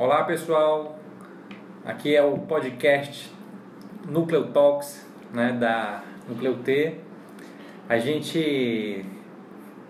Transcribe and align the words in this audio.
Olá 0.00 0.24
pessoal, 0.24 0.98
aqui 1.84 2.16
é 2.16 2.24
o 2.24 2.38
podcast 2.38 3.30
Núcleo 4.08 4.46
Talks 4.46 5.06
né, 5.30 5.52
da 5.52 6.02
Núcleo 6.26 6.54
T. 6.54 6.94
A 7.86 7.98
gente 7.98 9.04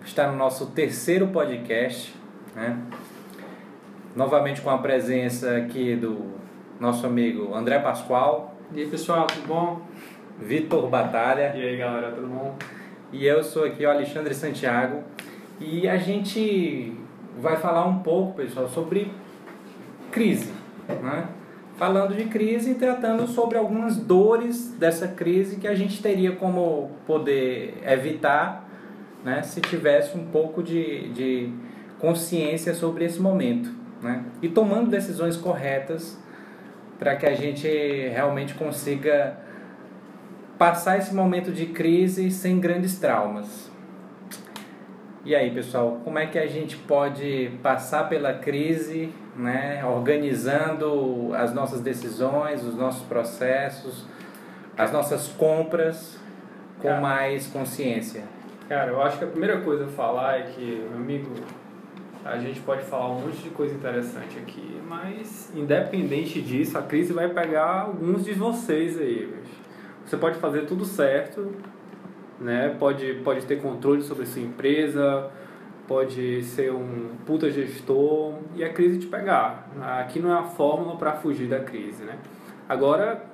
está 0.05 0.29
no 0.29 0.37
nosso 0.37 0.73
terceiro 0.73 1.29
podcast, 1.29 2.13
né? 2.57 2.77
novamente 4.17 4.61
com 4.63 4.71
a 4.71 4.79
presença 4.79 5.59
aqui 5.59 5.95
do 5.95 6.33
nosso 6.81 7.07
amigo 7.07 7.55
André 7.55 7.79
Pascoal. 7.79 8.57
E 8.75 8.81
aí 8.81 8.89
pessoal, 8.89 9.29
tudo 9.29 9.47
bom? 9.47 9.83
Vitor 10.41 10.89
Batalha. 10.89 11.53
E 11.55 11.63
aí 11.63 11.77
galera, 11.77 12.11
tudo 12.11 12.27
bom? 12.27 12.57
E 13.13 13.25
eu 13.25 13.45
sou 13.45 13.65
aqui 13.65 13.87
o 13.87 13.91
Alexandre 13.91 14.35
Santiago. 14.35 15.05
E 15.61 15.89
a 15.89 15.99
gente 15.99 16.99
vai 17.39 17.57
falar 17.59 17.87
um 17.87 18.01
pouco, 18.01 18.35
pessoal, 18.35 18.69
sobre 18.69 19.09
crise, 20.11 20.53
né? 20.89 21.29
Falando 21.77 22.15
de 22.15 22.25
crise 22.25 22.73
e 22.73 22.75
tratando 22.75 23.27
sobre 23.27 23.57
algumas 23.57 23.97
dores 23.97 24.75
dessa 24.79 25.09
crise 25.09 25.57
que 25.57 25.67
a 25.67 25.75
gente 25.75 26.03
teria 26.03 26.33
como 26.33 26.91
poder 27.07 27.83
evitar, 27.87 28.69
né? 29.25 29.43
Se 29.43 29.61
tivesse 29.61 30.17
um 30.17 30.27
pouco 30.27 30.63
de, 30.63 31.09
de 31.11 31.53
consciência 31.99 32.75
sobre 32.75 33.05
esse 33.05 33.19
momento, 33.19 33.71
né? 34.03 34.25
E 34.43 34.49
tomando 34.49 34.91
decisões 34.91 35.37
corretas 35.37 36.19
para 36.99 37.17
que 37.17 37.25
a 37.25 37.35
gente 37.35 37.67
realmente 37.67 38.53
consiga 38.55 39.39
passar 40.59 40.99
esse 40.99 41.15
momento 41.15 41.51
de 41.51 41.65
crise 41.65 42.31
sem 42.31 42.61
grandes 42.61 42.99
traumas. 42.99 43.70
E 45.23 45.35
aí, 45.35 45.51
pessoal, 45.51 46.01
como 46.03 46.19
é 46.19 46.27
que 46.27 46.39
a 46.39 46.47
gente 46.47 46.79
pode 46.79 47.51
passar 47.63 48.09
pela 48.09 48.33
crise, 48.33 49.13
né, 49.37 49.85
organizando 49.85 51.31
as 51.35 51.53
nossas 51.53 51.83
decisões, 51.83 52.65
os 52.65 52.75
nossos 52.75 53.03
processos, 53.03 54.07
as 54.79 54.91
nossas 54.91 55.29
compras 55.29 56.19
com 56.79 56.89
cara, 56.89 57.01
mais 57.03 57.47
consciência? 57.49 58.25
Cara, 58.67 58.93
eu 58.93 59.03
acho 59.03 59.19
que 59.19 59.25
a 59.25 59.27
primeira 59.27 59.61
coisa 59.61 59.85
a 59.85 59.89
falar 59.89 60.39
é 60.39 60.43
que, 60.45 60.87
meu 60.91 60.99
amigo, 60.99 61.31
a 62.25 62.39
gente 62.39 62.61
pode 62.61 62.83
falar 62.85 63.11
um 63.11 63.21
monte 63.21 63.43
de 63.43 63.51
coisa 63.51 63.75
interessante 63.75 64.39
aqui, 64.39 64.81
mas 64.89 65.53
independente 65.55 66.41
disso, 66.41 66.79
a 66.79 66.83
crise 66.83 67.13
vai 67.13 67.29
pegar 67.29 67.83
alguns 67.83 68.25
de 68.25 68.33
vocês 68.33 68.99
aí. 68.99 69.35
Você 70.07 70.17
pode 70.17 70.39
fazer 70.39 70.63
tudo 70.63 70.87
certo, 70.87 71.55
né? 72.41 72.75
Pode, 72.79 73.15
pode 73.25 73.45
ter 73.47 73.61
controle 73.61 74.03
sobre 74.03 74.27
sua 74.27 74.43
empresa, 74.43 75.31
pode 75.87 76.43
ser 76.43 76.73
um 76.73 77.11
puta 77.27 77.51
gestor 77.51 78.35
e 78.55 78.65
a 78.65 78.73
crise 78.73 78.99
te 78.99 79.07
pegar. 79.07 79.69
Aqui 80.01 80.19
não 80.19 80.33
é 80.33 80.39
a 80.39 80.45
fórmula 80.45 80.97
para 80.97 81.13
fugir 81.13 81.49
da 81.49 81.61
crise, 81.61 82.05
né? 82.05 82.17
Agora, 82.69 83.25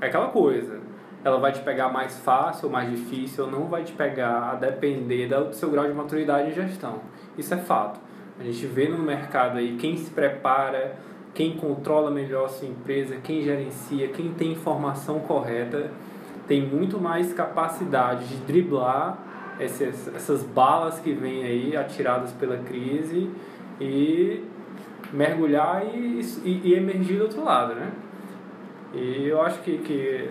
é 0.00 0.06
aquela 0.06 0.28
coisa, 0.28 0.80
ela 1.24 1.38
vai 1.38 1.52
te 1.52 1.60
pegar 1.60 1.88
mais 1.88 2.18
fácil 2.18 2.66
ou 2.66 2.72
mais 2.72 2.90
difícil, 2.90 3.46
não 3.46 3.66
vai 3.66 3.84
te 3.84 3.92
pegar 3.92 4.50
a 4.50 4.54
depender 4.54 5.28
do 5.28 5.54
seu 5.54 5.70
grau 5.70 5.86
de 5.86 5.92
maturidade 5.92 6.50
e 6.50 6.54
gestão. 6.54 7.00
Isso 7.38 7.54
é 7.54 7.56
fato. 7.56 8.00
A 8.38 8.42
gente 8.42 8.66
vê 8.66 8.88
no 8.88 8.98
mercado 8.98 9.58
aí 9.58 9.76
quem 9.76 9.96
se 9.96 10.10
prepara, 10.10 10.96
quem 11.32 11.56
controla 11.56 12.10
melhor 12.10 12.46
a 12.46 12.48
sua 12.48 12.68
empresa, 12.68 13.16
quem 13.22 13.42
gerencia, 13.42 14.08
quem 14.08 14.32
tem 14.32 14.52
informação 14.52 15.20
correta 15.20 15.90
tem 16.52 16.60
muito 16.60 17.00
mais 17.00 17.32
capacidade 17.32 18.26
de 18.26 18.36
driblar 18.44 19.16
essas, 19.58 20.14
essas 20.14 20.42
balas 20.42 21.00
que 21.00 21.14
vêm 21.14 21.44
aí 21.44 21.74
atiradas 21.74 22.30
pela 22.32 22.58
crise 22.58 23.30
e 23.80 24.44
mergulhar 25.14 25.82
e, 25.82 26.20
e, 26.44 26.60
e, 26.62 26.74
emergir 26.74 27.16
do 27.16 27.22
outro 27.22 27.42
lado, 27.42 27.74
né? 27.74 27.90
E 28.92 29.28
eu 29.28 29.40
acho 29.40 29.62
que, 29.62 29.78
que 29.78 30.28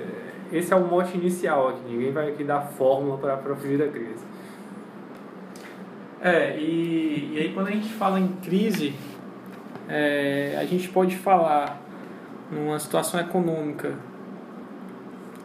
esse 0.54 0.72
é 0.72 0.76
o 0.76 0.86
mote 0.86 1.18
inicial 1.18 1.70
aqui, 1.70 1.82
ninguém 1.90 2.12
vai 2.12 2.30
aqui 2.30 2.44
dar 2.44 2.62
fórmula 2.62 3.18
para 3.18 3.56
fugir 3.56 3.80
da 3.80 3.88
crise. 3.88 4.24
É, 6.22 6.56
e, 6.56 7.32
e 7.34 7.40
aí 7.40 7.52
quando 7.52 7.70
a 7.70 7.72
gente 7.72 7.90
fala 7.90 8.20
em 8.20 8.28
crise, 8.44 8.94
é, 9.90 10.56
a 10.62 10.66
gente 10.66 10.88
pode 10.90 11.16
falar 11.16 11.82
numa 12.52 12.78
situação 12.78 13.20
econômica 13.20 14.11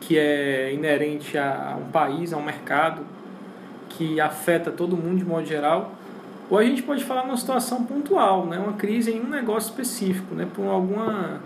que 0.07 0.17
é 0.17 0.73
inerente 0.73 1.37
a 1.37 1.77
um 1.81 1.91
país, 1.91 2.33
a 2.33 2.37
um 2.37 2.43
mercado, 2.43 3.03
que 3.89 4.21
afeta 4.21 4.71
todo 4.71 4.97
mundo 4.97 5.19
de 5.19 5.25
modo 5.25 5.45
geral, 5.45 5.93
ou 6.49 6.59
a 6.59 6.65
gente 6.65 6.81
pode 6.85 7.03
falar 7.03 7.25
numa 7.25 7.37
situação 7.37 7.85
pontual, 7.85 8.47
né? 8.47 8.57
uma 8.57 8.75
crise 8.75 9.11
em 9.11 9.21
um 9.21 9.29
negócio 9.29 9.71
específico, 9.71 10.33
né? 10.33 10.47
por, 10.55 10.65
alguma, 10.67 11.41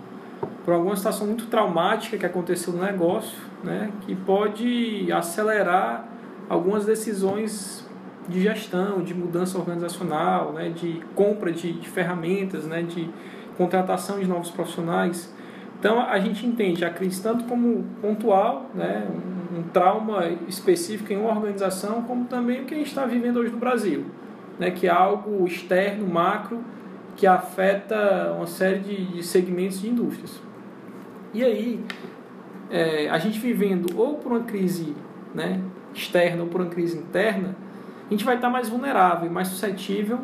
por 0.63 0.75
alguma 0.75 0.95
situação 0.95 1.25
muito 1.25 1.47
traumática 1.47 2.19
que 2.19 2.25
aconteceu 2.25 2.71
no 2.71 2.83
negócio, 2.83 3.35
né? 3.63 3.89
que 4.01 4.15
pode 4.15 5.11
acelerar 5.11 6.07
algumas 6.47 6.85
decisões 6.85 7.89
de 8.29 8.43
gestão, 8.43 9.01
de 9.01 9.15
mudança 9.15 9.57
organizacional, 9.57 10.53
né? 10.53 10.69
de 10.69 11.01
compra 11.15 11.51
de, 11.51 11.73
de 11.73 11.89
ferramentas, 11.89 12.65
né? 12.65 12.83
de 12.83 13.09
contratação 13.57 14.19
de 14.19 14.27
novos 14.27 14.51
profissionais. 14.51 15.33
Então 15.81 15.99
a 15.99 16.19
gente 16.19 16.45
entende 16.45 16.85
a 16.85 16.91
crise 16.91 17.23
tanto 17.23 17.45
como 17.45 17.83
pontual, 17.99 18.69
né, 18.75 19.07
um, 19.09 19.57
um 19.57 19.63
trauma 19.63 20.27
específico 20.47 21.11
em 21.11 21.17
uma 21.17 21.31
organização, 21.31 22.03
como 22.03 22.25
também 22.25 22.61
o 22.61 22.65
que 22.65 22.75
a 22.75 22.77
gente 22.77 22.89
está 22.89 23.03
vivendo 23.03 23.37
hoje 23.37 23.51
no 23.51 23.57
Brasil, 23.57 24.05
né, 24.59 24.69
que 24.69 24.85
é 24.85 24.91
algo 24.91 25.43
externo, 25.43 26.05
macro, 26.05 26.63
que 27.15 27.25
afeta 27.25 28.31
uma 28.37 28.45
série 28.45 28.77
de, 28.77 29.05
de 29.07 29.23
segmentos 29.23 29.81
de 29.81 29.89
indústrias. 29.89 30.39
E 31.33 31.43
aí, 31.43 31.83
é, 32.69 33.09
a 33.09 33.17
gente 33.17 33.39
vivendo 33.39 33.97
ou 33.97 34.17
por 34.17 34.33
uma 34.33 34.41
crise 34.41 34.95
né, 35.33 35.59
externa 35.95 36.43
ou 36.43 36.47
por 36.47 36.61
uma 36.61 36.69
crise 36.69 36.95
interna, 36.95 37.55
a 38.07 38.13
gente 38.13 38.23
vai 38.23 38.35
estar 38.35 38.51
mais 38.51 38.69
vulnerável, 38.69 39.31
mais 39.31 39.47
suscetível 39.47 40.19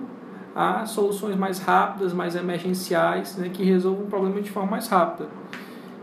a 0.58 0.88
soluções 0.88 1.36
mais 1.36 1.60
rápidas, 1.60 2.14
mais 2.14 2.36
emergenciais, 2.36 3.38
né, 3.38 3.48
que 3.54 3.64
resolvam 3.64 4.06
o 4.06 4.08
problema 4.08 4.42
de 4.42 4.50
forma 4.50 4.72
mais 4.72 4.88
rápida. 4.88 5.30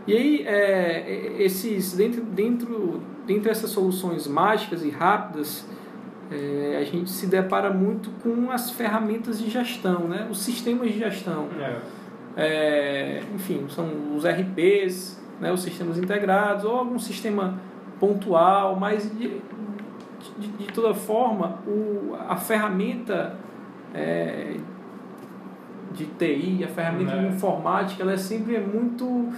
E 0.07 0.15
aí, 0.15 0.45
é, 0.47 1.35
esses, 1.39 1.93
dentro, 1.93 2.21
dentro, 2.23 3.01
dentro 3.27 3.43
dessas 3.43 3.71
soluções 3.71 4.25
mágicas 4.27 4.81
e 4.85 4.89
rápidas, 4.89 5.67
é, 6.31 6.77
a 6.79 6.85
gente 6.85 7.09
se 7.09 7.27
depara 7.27 7.69
muito 7.69 8.09
com 8.23 8.49
as 8.49 8.71
ferramentas 8.71 9.39
de 9.39 9.49
gestão, 9.49 10.07
né, 10.07 10.25
os 10.31 10.39
sistemas 10.39 10.89
de 10.89 10.99
gestão. 10.99 11.49
É. 11.59 12.05
É, 12.37 13.23
enfim, 13.33 13.65
são 13.67 14.15
os 14.15 14.23
RPs, 14.23 15.21
né, 15.41 15.51
os 15.51 15.63
sistemas 15.63 15.97
integrados, 15.97 16.63
ou 16.63 16.77
algum 16.77 16.97
sistema 16.97 17.59
pontual, 17.99 18.77
mas 18.77 19.11
de, 19.17 19.41
de, 20.39 20.47
de 20.47 20.67
toda 20.67 20.93
forma, 20.93 21.59
o, 21.67 22.15
a 22.27 22.37
ferramenta 22.37 23.43
é, 23.95 24.57
de 25.93 26.05
TI, 26.05 26.63
a 26.63 26.67
ferramenta 26.67 27.13
é. 27.13 27.19
de 27.19 27.27
informática, 27.27 28.03
ela 28.03 28.13
é 28.13 28.17
sempre 28.17 28.59
muito 28.59 29.29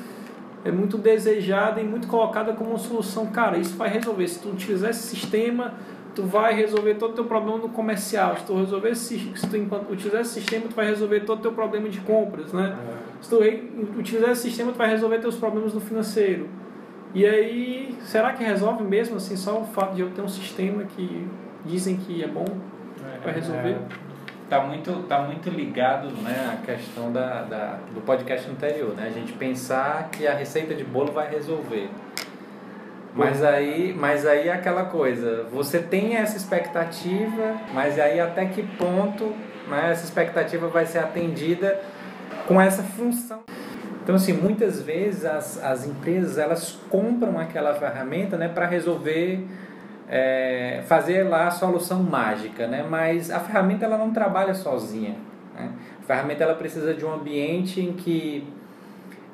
é 0.66 0.72
muito 0.72 0.98
desejada 0.98 1.80
e 1.80 1.84
muito 1.84 2.08
colocada 2.08 2.52
como 2.52 2.72
uma 2.72 2.80
solução. 2.80 3.28
Cara, 3.28 3.58
isso 3.58 3.78
vai 3.78 3.90
resolver. 3.90 4.28
Se 4.28 4.42
tu 4.42 4.50
utilizar 4.50 4.90
esse 4.90 5.08
sistema, 5.08 5.76
tu 6.14 6.24
vai 6.24 6.54
resolver 6.54 6.96
todo 6.96 7.12
o 7.12 7.14
teu 7.14 7.26
problema 7.26 7.60
no 7.60 7.70
comercial. 7.70 8.36
Se 8.36 8.46
tu 8.46 8.58
resolver 8.58 8.90
esse, 8.90 9.18
se 9.18 9.48
tu 9.48 9.56
utilizar 9.90 10.22
esse 10.22 10.34
sistema, 10.34 10.66
tu 10.68 10.76
vai 10.76 10.88
resolver 10.88 11.22
todo 11.22 11.40
o 11.40 11.42
teu 11.42 11.54
problema 11.54 11.88
de 11.88 12.02
compras, 12.02 12.52
né? 12.52 12.76
É. 12.76 13.24
Se 13.24 13.30
tu 13.30 13.38
utilizar 13.98 14.32
esse 14.32 14.42
sistema, 14.42 14.74
tu 14.74 14.78
vai 14.78 14.90
resolver 14.90 15.20
teus 15.20 15.36
problemas 15.36 15.74
no 15.74 15.80
financeiro. 15.80 16.50
E 17.14 17.26
aí, 17.26 17.96
será 18.02 18.34
que 18.34 18.44
resolve 18.44 18.84
mesmo 18.84 19.16
assim 19.16 19.38
só 19.38 19.62
o 19.62 19.64
fato 19.64 19.96
de 19.96 20.02
eu 20.02 20.10
ter 20.10 20.22
um 20.22 20.28
sistema 20.28 20.84
que 20.84 21.28
dizem 21.66 21.96
que 21.96 22.22
é 22.22 22.28
bom 22.28 22.46
para 23.24 23.32
resolver? 23.32 23.78
É 24.04 24.07
tá 24.50 24.62
muito, 24.62 25.04
tá 25.08 25.20
muito 25.20 25.50
ligado 25.50 26.10
né, 26.22 26.54
à 26.54 26.66
questão 26.66 27.12
da, 27.12 27.44
da, 27.44 27.78
do 27.94 28.02
podcast 28.02 28.50
anterior, 28.50 28.94
né? 28.96 29.08
A 29.08 29.12
gente 29.12 29.34
pensar 29.34 30.10
que 30.12 30.26
a 30.26 30.34
receita 30.34 30.74
de 30.74 30.84
bolo 30.84 31.12
vai 31.12 31.30
resolver. 31.30 31.90
Mas 33.14 33.44
aí, 33.44 33.96
mas 33.98 34.26
aí 34.26 34.48
é 34.48 34.54
aquela 34.54 34.86
coisa, 34.86 35.48
você 35.52 35.80
tem 35.80 36.18
essa 36.18 36.38
expectativa, 36.38 37.56
mas 37.74 37.98
aí 37.98 38.20
até 38.20 38.46
que 38.46 38.62
ponto 38.62 39.34
né, 39.68 39.90
essa 39.92 40.06
expectativa 40.06 40.68
vai 40.68 40.86
ser 40.86 41.00
atendida 41.00 41.80
com 42.48 42.62
essa 42.62 42.84
função. 42.84 43.42
Então, 44.04 44.16
assim, 44.16 44.34
muitas 44.34 44.82
vezes 44.82 45.26
as, 45.26 45.62
as 45.62 45.86
empresas 45.86 46.38
elas 46.38 46.80
compram 46.90 47.38
aquela 47.40 47.74
ferramenta 47.74 48.38
né, 48.38 48.48
para 48.48 48.66
resolver 48.66 49.46
é, 50.10 50.84
fazer 50.88 51.24
lá 51.24 51.48
a 51.48 51.52
solução 51.52 52.02
mágica, 52.02 52.68
né? 52.68 52.86
mas 52.90 53.30
a 53.30 53.40
ferramenta 53.40 53.86
ela 53.86 53.98
não 53.98 54.12
trabalha 54.12 54.54
sozinha. 54.54 55.16
Né? 55.54 55.72
A 56.02 56.04
ferramenta 56.06 56.44
ela 56.44 56.56
precisa 56.56 56.94
de 56.94 57.06
um 57.06 57.14
ambiente 57.14 57.82
em 57.82 57.94
que 57.94 58.48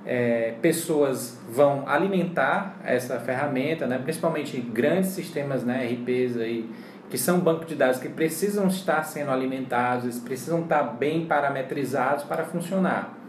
é, 0.05 0.55
pessoas 0.61 1.39
vão 1.49 1.87
alimentar 1.87 2.77
essa 2.83 3.19
ferramenta, 3.19 3.85
né? 3.85 3.99
principalmente 3.99 4.59
grandes 4.59 5.11
sistemas 5.11 5.63
né? 5.63 5.85
RPs 5.85 6.37
aí, 6.37 6.69
que 7.09 7.17
são 7.17 7.39
bancos 7.39 7.67
de 7.67 7.75
dados 7.75 7.99
que 7.99 8.09
precisam 8.09 8.67
estar 8.67 9.03
sendo 9.03 9.29
alimentados, 9.31 10.19
precisam 10.19 10.61
estar 10.61 10.83
bem 10.83 11.25
parametrizados 11.25 12.23
para 12.23 12.43
funcionar. 12.43 13.22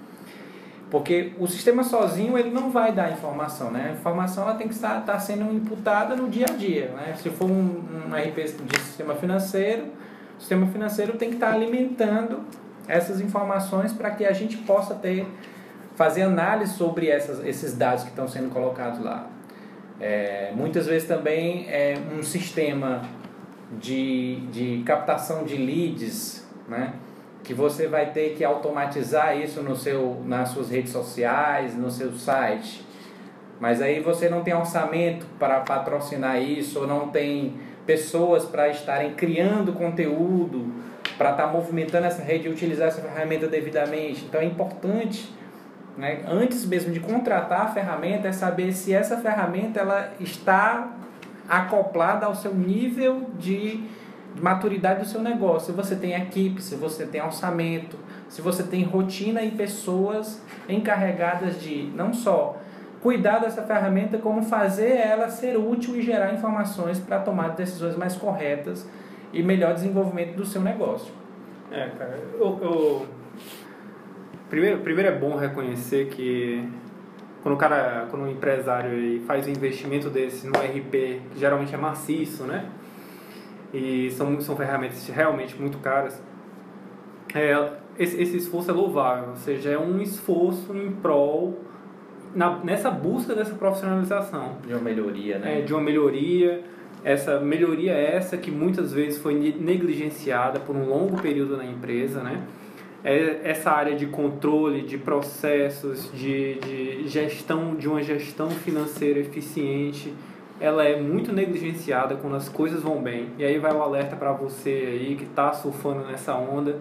Porque 0.95 1.33
o 1.41 1.49
sistema 1.49 1.83
sozinho 1.83 2.39
ele 2.39 2.51
não 2.51 2.71
vai 2.71 2.93
dar 2.93 3.11
informação, 3.11 3.69
né? 3.69 3.89
A 3.89 3.93
informação 3.95 4.45
ela 4.45 4.55
tem 4.55 4.69
que 4.69 4.75
estar, 4.75 5.01
estar 5.01 5.19
sendo 5.19 5.53
imputada 5.53 6.15
no 6.15 6.29
dia 6.29 6.47
a 6.49 6.53
dia, 6.53 6.87
né? 6.91 7.17
Se 7.21 7.31
for 7.31 7.51
um, 7.51 7.83
um 8.07 8.15
RP 8.15 8.37
de 8.65 8.79
sistema 8.79 9.13
financeiro, 9.17 9.87
o 10.39 10.41
sistema 10.41 10.69
financeiro 10.69 11.15
tem 11.15 11.31
que 11.31 11.35
estar 11.35 11.53
alimentando 11.53 12.45
essas 12.87 13.21
informações 13.21 13.93
para 13.93 14.09
que 14.13 14.25
a 14.25 14.33
gente 14.33 14.57
possa 14.59 14.95
ter 14.95 15.27
fazer 15.97 16.23
análise 16.23 16.75
sobre 16.75 17.09
essas, 17.09 17.45
esses 17.45 17.77
dados 17.77 18.05
que 18.05 18.11
estão 18.11 18.29
sendo 18.29 18.51
colocados 18.51 19.01
lá. 19.01 19.27
É, 20.01 20.53
muitas 20.55 20.87
vezes 20.87 21.09
também 21.09 21.67
é 21.69 21.99
um 22.17 22.23
sistema 22.23 23.03
de, 23.81 24.37
de 24.53 24.85
captação 24.87 25.43
de 25.43 25.57
leads, 25.57 26.47
né? 26.69 26.93
Que 27.45 27.53
você 27.53 27.87
vai 27.87 28.07
ter 28.07 28.35
que 28.35 28.43
automatizar 28.43 29.39
isso 29.39 29.63
no 29.63 29.77
seu, 29.77 30.21
nas 30.25 30.49
suas 30.49 30.71
redes 30.71 30.91
sociais, 30.91 31.77
no 31.77 31.91
seu 31.91 32.13
site. 32.15 32.85
Mas 33.61 33.83
aí 33.83 34.01
você 34.01 34.29
não 34.29 34.43
tem 34.43 34.55
orçamento 34.55 35.27
para 35.39 35.61
patrocinar 35.61 36.43
isso, 36.43 36.81
ou 36.81 36.87
não 36.87 37.09
tem 37.09 37.55
pessoas 37.87 38.47
para 38.47 38.69
estarem 38.69 39.13
criando 39.13 39.75
conteúdo, 39.75 40.73
para 41.19 41.31
estar 41.31 41.47
tá 41.47 41.53
movimentando 41.53 42.07
essa 42.07 42.23
rede 42.23 42.49
e 42.49 42.51
utilizar 42.51 42.89
essa 42.89 43.03
ferramenta 43.03 43.47
devidamente. 43.47 44.25
Então 44.25 44.41
é 44.41 44.45
importante, 44.45 45.31
né, 45.99 46.23
antes 46.27 46.65
mesmo 46.65 46.93
de 46.93 46.99
contratar 46.99 47.61
a 47.61 47.69
ferramenta, 47.69 48.27
é 48.27 48.33
saber 48.33 48.73
se 48.73 48.93
essa 48.93 49.19
ferramenta 49.19 49.81
ela 49.81 50.13
está 50.19 50.97
acoplada 51.47 52.25
ao 52.25 52.35
seu 52.35 52.55
nível 52.55 53.29
de 53.39 53.85
maturidade 54.41 55.01
do 55.01 55.07
seu 55.07 55.21
negócio. 55.21 55.67
Se 55.67 55.73
você 55.73 55.97
tem 55.97 56.15
equipe, 56.15 56.63
se 56.63 56.75
você 56.75 57.07
tem 57.07 57.23
orçamento, 57.23 57.97
se 58.29 58.43
você 58.43 58.63
tem 58.63 58.83
rotina 58.83 59.43
e 59.43 59.51
pessoas 59.51 60.43
encarregadas 60.69 61.61
de 61.61 61.91
não 61.95 62.13
só 62.13 62.57
cuidar 63.01 63.39
dessa 63.39 63.63
ferramenta, 63.63 64.17
como 64.19 64.43
fazer 64.43 64.97
ela 64.97 65.29
ser 65.29 65.57
útil 65.57 65.97
e 65.97 66.03
gerar 66.03 66.33
informações 66.33 66.99
para 66.99 67.19
tomar 67.19 67.49
decisões 67.51 67.97
mais 67.97 68.17
corretas 68.17 68.89
e 69.33 69.43
melhor 69.43 69.75
desenvolvimento 69.75 70.35
do 70.35 70.47
seu 70.47 70.63
negócio. 70.63 71.13
É, 71.71 71.89
cara, 71.99 72.19
eu, 72.35 72.59
eu... 72.63 73.07
Primeiro, 74.49 74.81
primeiro 74.81 75.11
é 75.11 75.19
bom 75.19 75.37
reconhecer 75.37 76.07
que 76.07 76.67
quando 77.43 77.57
o 77.57 77.59
cara, 77.59 78.07
quando 78.11 78.23
um 78.23 78.31
empresário 78.31 79.21
faz 79.27 79.47
um 79.47 79.51
investimento 79.51 80.09
desse 80.09 80.47
no 80.47 80.53
RP, 80.53 81.21
que 81.31 81.39
geralmente 81.39 81.75
é 81.75 81.77
maciço, 81.77 82.45
né? 82.45 82.71
E 83.75 84.11
são, 84.13 84.41
são 84.41 84.57
ferramentas 84.57 85.07
realmente 85.09 85.61
muito 85.61 85.79
caras, 85.79 86.23
é, 87.35 87.73
esse, 87.99 88.23
esse 88.23 88.37
esforço 88.37 88.71
é 88.71 88.75
louvável, 88.75 89.31
ou 89.31 89.37
seja, 89.37 89.71
é 89.71 89.79
um 89.79 90.01
esforço 90.01 90.75
em 90.77 90.93
prol 90.93 91.59
na, 92.35 92.59
nessa 92.65 92.91
busca 92.91 93.35
dessa 93.35 93.55
profissionalização. 93.55 94.59
De 94.65 94.73
uma 94.73 94.83
melhoria, 94.83 95.39
né? 95.39 95.59
É, 95.59 95.63
de 95.63 95.73
uma 95.73 95.83
melhoria. 95.83 96.63
Essa 97.03 97.39
melhoria 97.41 97.93
é 97.93 98.17
essa 98.17 98.37
que 98.37 98.51
muitas 98.51 98.93
vezes 98.93 99.21
foi 99.21 99.35
negligenciada 99.35 100.59
por 100.61 100.75
um 100.75 100.89
longo 100.89 101.21
período 101.21 101.57
na 101.57 101.65
empresa, 101.65 102.23
né? 102.23 102.43
É 103.05 103.41
essa 103.45 103.71
área 103.71 103.95
de 103.95 104.07
controle, 104.07 104.81
de 104.83 104.97
processos, 104.97 106.11
de, 106.15 106.55
de 106.55 107.09
gestão, 107.09 107.75
de 107.75 107.87
uma 107.87 108.03
gestão 108.03 108.49
financeira 108.49 109.21
eficiente, 109.21 110.15
ela 110.61 110.85
é 110.85 111.01
muito 111.01 111.33
negligenciada 111.33 112.17
quando 112.17 112.37
as 112.37 112.49
coisas 112.49 112.83
vão 112.83 113.03
bem. 113.03 113.31
E 113.39 113.45
aí 113.45 113.59
vai 113.59 113.73
o 113.73 113.83
alerta 113.83 114.17
para 114.17 114.33
você 114.33 114.71
aí 114.71 115.17
que 115.17 115.25
está 115.25 115.53
surfando 115.53 116.07
nessa 116.07 116.35
onda, 116.35 116.79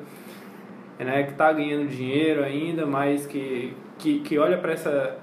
né, 0.99 1.23
que 1.23 1.31
está 1.31 1.51
ganhando 1.51 1.87
dinheiro 1.87 2.43
ainda, 2.43 2.85
mas 2.85 3.25
que, 3.25 3.75
que, 3.97 4.19
que 4.19 4.37
olha 4.37 4.57
para 4.57 4.73
essa 4.73 5.17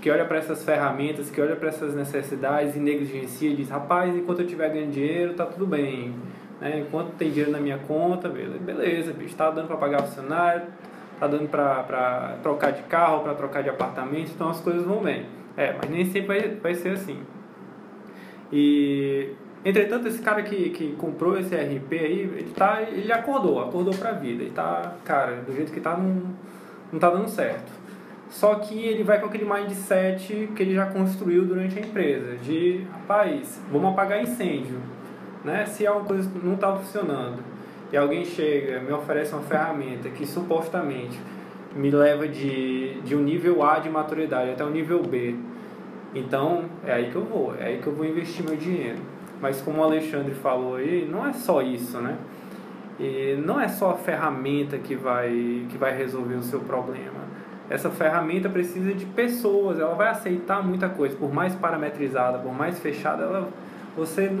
que 0.00 0.08
olha 0.10 0.24
para 0.24 0.38
essas 0.38 0.64
ferramentas, 0.64 1.28
que 1.28 1.40
olha 1.40 1.56
para 1.56 1.70
essas 1.70 1.92
necessidades 1.92 2.76
e 2.76 2.78
negligencia 2.78 3.50
e 3.50 3.56
diz, 3.56 3.68
rapaz, 3.68 4.14
enquanto 4.14 4.38
eu 4.38 4.44
estiver 4.44 4.70
ganhando 4.70 4.92
dinheiro, 4.92 5.34
tá 5.34 5.44
tudo 5.44 5.66
bem. 5.66 6.14
Né? 6.60 6.84
Enquanto 6.86 7.16
tem 7.16 7.30
dinheiro 7.30 7.50
na 7.50 7.58
minha 7.58 7.78
conta, 7.78 8.28
beleza, 8.28 8.58
beleza 8.58 9.12
bicho, 9.12 9.34
tá 9.34 9.50
dando 9.50 9.66
para 9.66 9.76
pagar 9.76 10.02
funcionário, 10.02 10.66
tá 11.18 11.26
dando 11.26 11.48
para 11.48 12.36
trocar 12.44 12.70
de 12.70 12.82
carro, 12.84 13.24
para 13.24 13.34
trocar 13.34 13.62
de 13.64 13.70
apartamento, 13.70 14.30
então 14.32 14.48
as 14.48 14.60
coisas 14.60 14.84
vão 14.84 15.02
bem. 15.02 15.26
É, 15.56 15.74
mas 15.76 15.90
nem 15.90 16.04
sempre 16.04 16.26
vai, 16.28 16.48
vai 16.50 16.74
ser 16.74 16.90
assim. 16.90 17.18
E 18.52 19.30
entretanto 19.64 20.08
esse 20.08 20.20
cara 20.20 20.42
que, 20.42 20.70
que 20.70 20.92
comprou 20.92 21.38
esse 21.38 21.54
RP 21.54 21.92
aí, 21.92 22.20
ele 22.20 22.52
tá, 22.54 22.82
ele 22.82 23.12
acordou, 23.12 23.60
acordou 23.60 23.94
pra 23.94 24.12
vida. 24.12 24.42
Ele 24.42 24.52
tá, 24.52 24.94
cara, 25.04 25.36
do 25.46 25.54
jeito 25.54 25.72
que 25.72 25.80
tá 25.80 25.96
não, 25.96 26.22
não 26.92 26.98
tá 26.98 27.10
dando 27.10 27.28
certo. 27.28 27.70
Só 28.30 28.56
que 28.56 28.78
ele 28.78 29.02
vai 29.02 29.20
com 29.20 29.26
aquele 29.26 29.44
mindset 29.44 30.50
que 30.54 30.62
ele 30.62 30.74
já 30.74 30.86
construiu 30.86 31.46
durante 31.46 31.78
a 31.78 31.82
empresa, 31.82 32.36
de 32.36 32.84
rapaz, 32.92 33.60
vamos 33.72 33.92
apagar 33.92 34.22
incêndio. 34.22 34.78
Né? 35.44 35.64
Se 35.66 35.86
é 35.86 35.90
uma 35.90 36.04
coisa 36.04 36.28
não 36.42 36.54
está 36.54 36.74
funcionando 36.76 37.42
e 37.90 37.96
alguém 37.96 38.24
chega, 38.24 38.80
me 38.80 38.92
oferece 38.92 39.32
uma 39.32 39.42
ferramenta 39.42 40.10
que 40.10 40.26
supostamente 40.26 41.18
me 41.74 41.90
leva 41.90 42.28
de, 42.28 43.00
de 43.00 43.16
um 43.16 43.20
nível 43.20 43.62
A 43.62 43.78
de 43.78 43.88
maturidade 43.88 44.50
até 44.50 44.64
um 44.64 44.70
nível 44.70 45.02
B 45.02 45.36
então, 46.14 46.64
é 46.84 46.92
aí 46.92 47.10
que 47.10 47.16
eu 47.16 47.24
vou, 47.24 47.54
é 47.58 47.66
aí 47.66 47.78
que 47.78 47.86
eu 47.86 47.94
vou 47.94 48.06
investir 48.06 48.44
meu 48.44 48.56
dinheiro. 48.56 48.98
Mas 49.40 49.60
como 49.60 49.80
o 49.80 49.84
Alexandre 49.84 50.34
falou 50.34 50.76
aí, 50.76 51.08
não 51.10 51.26
é 51.26 51.32
só 51.32 51.62
isso, 51.62 51.98
né? 51.98 52.16
E 52.98 53.38
não 53.44 53.60
é 53.60 53.68
só 53.68 53.90
a 53.90 53.94
ferramenta 53.94 54.76
que 54.78 54.96
vai, 54.96 55.66
que 55.68 55.78
vai 55.78 55.96
resolver 55.96 56.34
o 56.34 56.42
seu 56.42 56.60
problema. 56.60 57.28
Essa 57.70 57.90
ferramenta 57.90 58.48
precisa 58.48 58.92
de 58.92 59.04
pessoas, 59.04 59.78
ela 59.78 59.94
vai 59.94 60.08
aceitar 60.08 60.66
muita 60.66 60.88
coisa, 60.88 61.14
por 61.14 61.32
mais 61.32 61.54
parametrizada, 61.54 62.38
por 62.38 62.52
mais 62.52 62.78
fechada, 62.78 63.24
ela, 63.24 63.48
você, 63.94 64.32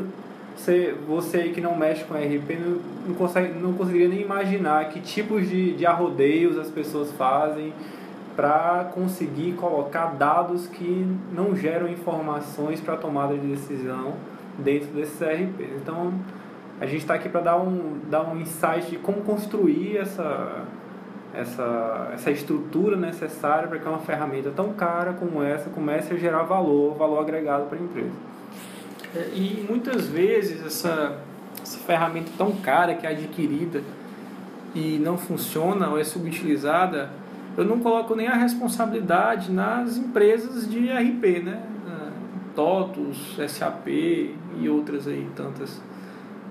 você, 0.56 0.94
você 1.06 1.36
aí 1.36 1.52
que 1.52 1.60
não 1.60 1.76
mexe 1.76 2.04
com 2.04 2.14
RP 2.14 2.58
não, 2.58 2.80
não, 3.06 3.14
consegue, 3.14 3.56
não 3.58 3.74
conseguiria 3.74 4.08
nem 4.08 4.22
imaginar 4.22 4.88
que 4.88 5.00
tipos 5.00 5.48
de, 5.48 5.74
de 5.74 5.84
arrodeios 5.84 6.56
as 6.58 6.70
pessoas 6.70 7.12
fazem, 7.12 7.72
para 8.38 8.92
conseguir 8.94 9.54
colocar 9.54 10.14
dados 10.14 10.68
que 10.68 11.04
não 11.32 11.56
geram 11.56 11.88
informações 11.88 12.80
para 12.80 12.96
tomada 12.96 13.36
de 13.36 13.44
decisão 13.44 14.14
dentro 14.56 14.90
desses 14.94 15.20
RPs. 15.20 15.72
Então, 15.82 16.14
a 16.80 16.86
gente 16.86 17.00
está 17.00 17.14
aqui 17.14 17.28
para 17.28 17.40
dar 17.40 17.56
um, 17.56 17.98
dar 18.08 18.22
um 18.22 18.40
insight 18.40 18.90
de 18.90 18.96
como 18.98 19.22
construir 19.22 19.96
essa, 19.96 20.66
essa, 21.34 22.10
essa 22.14 22.30
estrutura 22.30 22.96
necessária 22.96 23.66
para 23.66 23.76
que 23.76 23.88
uma 23.88 23.98
ferramenta 23.98 24.52
tão 24.54 24.72
cara 24.72 25.14
como 25.14 25.42
essa 25.42 25.68
comece 25.70 26.14
a 26.14 26.16
gerar 26.16 26.44
valor, 26.44 26.94
valor 26.94 27.18
agregado 27.18 27.64
para 27.64 27.76
a 27.76 27.82
empresa. 27.82 28.14
É, 29.16 29.30
e 29.34 29.66
muitas 29.68 30.06
vezes 30.06 30.64
essa, 30.64 31.18
essa 31.60 31.78
ferramenta 31.78 32.30
tão 32.38 32.52
cara 32.52 32.94
que 32.94 33.04
é 33.04 33.10
adquirida 33.10 33.82
e 34.76 34.96
não 35.02 35.18
funciona 35.18 35.88
ou 35.88 35.98
é 35.98 36.04
subutilizada, 36.04 37.10
eu 37.58 37.64
não 37.64 37.80
coloco 37.80 38.14
nem 38.14 38.28
a 38.28 38.34
responsabilidade 38.34 39.50
nas 39.50 39.96
empresas 39.96 40.70
de 40.70 40.88
RP, 40.88 41.42
né? 41.44 41.60
TOTUS, 42.54 43.36
SAP 43.48 43.86
e 43.88 44.68
outras 44.68 45.06
aí, 45.06 45.28
tantas. 45.36 45.80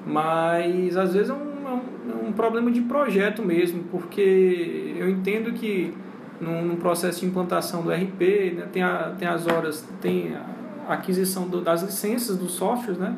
Mas 0.06 0.96
às 0.96 1.14
vezes 1.14 1.30
é 1.30 1.34
um, 1.34 1.38
é 1.38 1.72
um, 1.72 2.26
é 2.26 2.30
um 2.30 2.32
problema 2.32 2.72
de 2.72 2.82
projeto 2.82 3.42
mesmo, 3.44 3.84
porque 3.92 4.96
eu 4.98 5.10
entendo 5.10 5.52
que 5.52 5.94
num, 6.40 6.78
processo 6.78 7.22
de 7.22 7.26
implantação 7.26 7.82
do 7.82 7.92
RP, 7.92 8.54
né, 8.56 8.68
tem, 8.72 8.84
a, 8.84 9.16
tem 9.18 9.28
as 9.28 9.48
horas, 9.48 9.86
tem 10.00 10.34
a 10.88 10.94
aquisição 10.94 11.48
do, 11.48 11.60
das 11.60 11.84
licenças 11.84 12.38
dos 12.38 12.52
softwares, 12.52 12.98
né? 12.98 13.14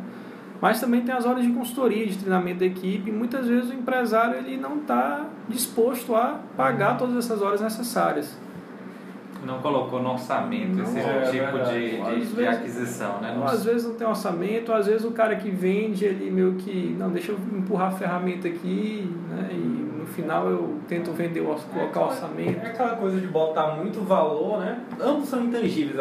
Mas 0.62 0.80
também 0.80 1.02
tem 1.02 1.16
as 1.16 1.26
horas 1.26 1.44
de 1.44 1.52
consultoria, 1.52 2.06
de 2.06 2.18
treinamento 2.18 2.60
da 2.60 2.66
equipe. 2.66 3.10
E 3.10 3.14
muitas 3.14 3.48
vezes 3.48 3.70
o 3.70 3.74
empresário 3.74 4.36
ele 4.38 4.58
não 4.58 4.78
está 4.78 5.26
disposto 5.48 6.16
a 6.16 6.40
pagar 6.58 6.98
todas 6.98 7.16
essas 7.16 7.42
horas 7.42 7.62
necessárias. 7.62 8.38
Não 9.46 9.60
colocou 9.60 10.02
no 10.02 10.12
orçamento 10.12 10.76
não, 10.76 10.84
esse 10.84 11.00
é, 11.00 11.22
tipo 11.32 11.58
é 11.58 11.64
de, 11.64 11.92
de, 11.92 11.98
vezes, 11.98 12.36
de, 12.36 12.48
aquisição, 12.48 13.22
né? 13.22 13.34
Não... 13.36 13.46
Às 13.46 13.64
vezes 13.64 13.88
não 13.88 13.96
tem 13.96 14.08
orçamento, 14.08 14.74
às 14.74 14.86
vezes 14.86 15.06
o 15.06 15.12
cara 15.12 15.36
que 15.36 15.50
vende, 15.50 16.06
ele 16.06 16.30
meio 16.30 16.56
que, 16.56 16.96
não, 17.00 17.10
deixa 17.10 17.32
eu 17.32 17.40
empurrar 17.54 17.88
a 17.88 17.92
ferramenta 17.92 18.48
aqui, 18.48 19.10
né? 19.30 19.50
E 19.52 19.80
final 20.10 20.50
eu 20.50 20.80
tento 20.88 21.12
vender, 21.12 21.42
o, 21.42 21.56
colocar 21.56 22.00
é 22.00 22.04
orçamento. 22.04 22.66
É 22.66 22.70
aquela 22.70 22.96
coisa 22.96 23.20
de 23.20 23.28
botar 23.28 23.76
muito 23.76 24.04
valor, 24.06 24.60
né? 24.60 24.80
Ambos 25.00 25.30
são 25.30 25.44
intangíveis, 25.44 25.98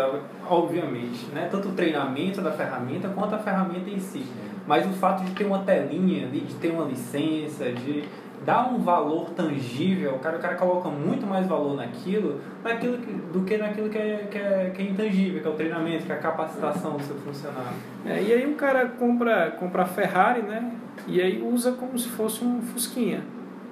obviamente, 0.49 1.26
né? 1.33 1.49
Tanto 1.50 1.68
o 1.68 1.73
treinamento 1.73 2.40
da 2.40 2.50
ferramenta 2.50 3.09
quanto 3.09 3.35
a 3.35 3.38
ferramenta 3.38 3.88
em 3.88 4.00
si. 4.00 4.25
Mas 4.66 4.87
o 4.87 4.90
fato 4.90 5.25
de 5.25 5.30
ter 5.33 5.45
uma 5.45 5.61
telinha, 5.61 6.26
de, 6.28 6.40
de 6.40 6.54
ter 6.57 6.71
uma 6.71 6.85
licença, 6.85 7.71
de 7.73 8.04
dar 8.45 8.73
um 8.73 8.78
valor 8.78 9.30
tangível, 9.30 10.14
o 10.14 10.18
cara, 10.18 10.38
o 10.38 10.40
cara 10.40 10.54
coloca 10.54 10.88
muito 10.88 11.26
mais 11.26 11.47
valor 11.47 11.76
naquilo, 11.76 12.40
naquilo 12.64 12.99
que, 12.99 13.12
do 13.12 13.45
que 13.45 13.57
naquilo 13.59 13.88
que 13.88 13.99
é, 13.99 14.28
que, 14.30 14.38
é, 14.38 14.73
que 14.75 14.83
é 14.83 14.85
intangível, 14.87 15.42
que 15.42 15.47
é 15.47 15.50
o 15.50 15.54
treinamento, 15.54 16.07
que 16.07 16.12
é 16.12 16.14
a 16.14 16.18
capacitação 16.18 16.97
do 16.97 17.02
seu 17.02 17.16
funcionário. 17.16 17.76
É, 18.07 18.23
e 18.23 18.33
aí 18.33 18.47
o 18.50 18.54
cara 18.54 18.87
compra, 18.87 19.50
compra 19.52 19.83
a 19.83 19.87
Ferrari, 19.87 20.42
né? 20.42 20.73
E 21.07 21.21
aí 21.21 21.42
usa 21.42 21.73
como 21.73 21.99
se 21.99 22.09
fosse 22.09 22.45
um 22.45 22.61
Fusquinha 22.62 23.23